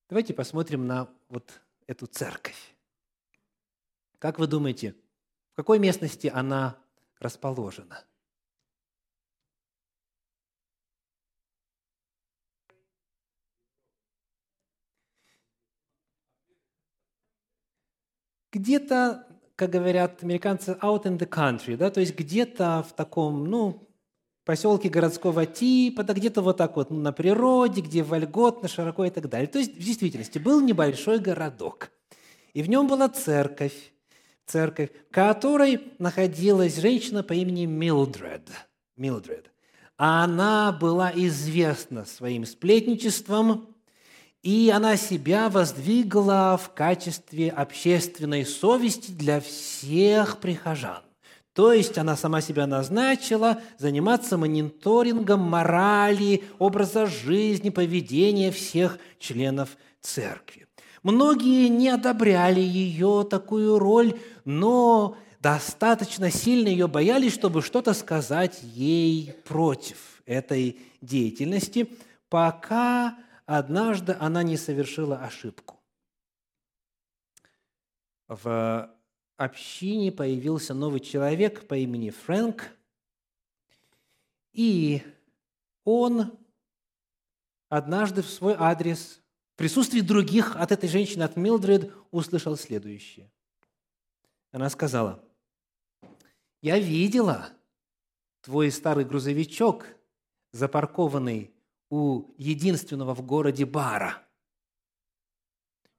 [0.09, 2.75] Давайте посмотрим на вот эту церковь.
[4.19, 4.95] Как вы думаете,
[5.51, 6.77] в какой местности она
[7.19, 8.05] расположена?
[18.53, 23.89] Где-то, как говорят американцы, out in the country, да, то есть где-то в таком, ну,
[24.45, 29.09] поселке городского типа, да где-то вот так вот ну, на природе, где вольготно, широко и
[29.09, 29.47] так далее.
[29.47, 31.91] То есть в действительности был небольшой городок,
[32.53, 33.93] и в нем была церковь,
[34.45, 38.49] церковь, в которой находилась женщина по имени Милдред.
[38.97, 39.49] Милдред.
[39.97, 43.72] Она была известна своим сплетничеством,
[44.43, 51.01] и она себя воздвигла в качестве общественной совести для всех прихожан.
[51.53, 60.67] То есть она сама себя назначила заниматься мониторингом морали, образа жизни, поведения всех членов церкви.
[61.03, 69.33] Многие не одобряли ее такую роль, но достаточно сильно ее боялись, чтобы что-то сказать ей
[69.45, 71.87] против этой деятельности,
[72.29, 73.15] пока
[73.45, 75.79] однажды она не совершила ошибку.
[78.27, 78.95] В
[79.37, 82.69] общине появился новый человек по имени Фрэнк,
[84.53, 85.03] и
[85.83, 86.37] он
[87.69, 89.19] однажды в свой адрес
[89.53, 93.31] в присутствии других от этой женщины, от Милдред, услышал следующее.
[94.51, 95.23] Она сказала,
[96.61, 97.49] «Я видела
[98.41, 99.85] твой старый грузовичок,
[100.51, 101.52] запаркованный
[101.89, 104.21] у единственного в городе бара.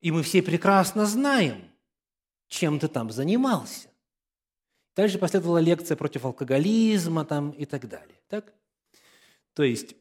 [0.00, 1.70] И мы все прекрасно знаем,
[2.48, 3.88] чем ты там занимался.
[4.94, 8.20] Дальше последовала лекция против алкоголизма там и так далее.
[8.28, 8.52] Так?
[9.54, 9.96] То есть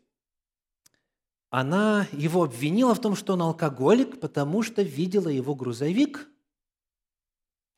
[1.49, 6.27] она его обвинила в том, что он алкоголик, потому что видела его грузовик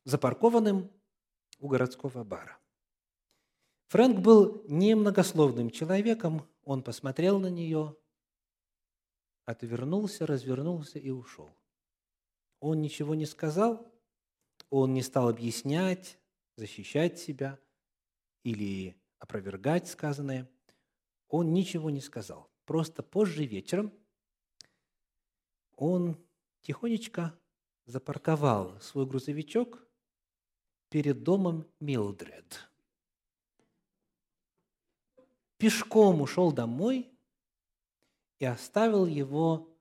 [0.04, 0.90] запаркованным
[1.58, 2.58] у городского бара.
[3.88, 7.96] Фрэнк был немногословным человеком, он посмотрел на нее,
[9.44, 11.56] отвернулся, развернулся и ушел.
[12.58, 13.88] Он ничего не сказал,
[14.68, 16.18] он не стал объяснять,
[16.56, 17.60] защищать себя
[18.42, 20.50] или опровергать сказанное.
[21.28, 22.50] Он ничего не сказал.
[22.64, 23.92] Просто позже вечером
[25.76, 26.16] он
[26.62, 27.38] тихонечко
[27.84, 29.86] запарковал свой грузовичок
[30.88, 32.68] перед домом Милдред.
[35.66, 37.10] Пешком ушел домой
[38.38, 39.76] и оставил его,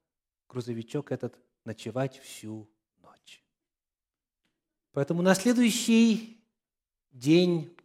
[0.49, 2.67] грузовичок этот, ночевать всю
[3.03, 3.45] ночь.
[4.93, 6.43] Поэтому на следующий
[7.11, 7.77] день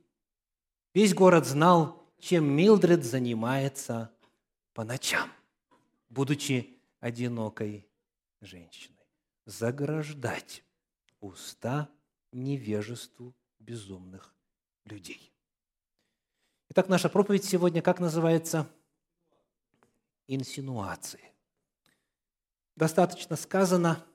[0.94, 4.10] весь город знал, чем Милдред занимается
[4.72, 5.30] по ночам,
[6.08, 7.86] будучи одинокой
[8.40, 9.04] женщиной.
[9.44, 10.64] Заграждать
[11.20, 11.90] уста
[12.32, 14.34] невежеству безумных
[14.86, 15.29] людей.
[16.72, 18.70] Итак, наша проповедь сегодня как называется–
[20.28, 21.32] инсинуации.
[22.76, 24.06] Достаточно сказано,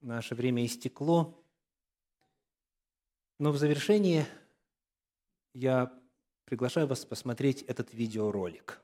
[0.00, 1.44] наше время истекло,
[3.40, 4.28] но в завершение
[5.54, 5.92] я
[6.44, 8.80] приглашаю вас посмотреть этот видеоролик.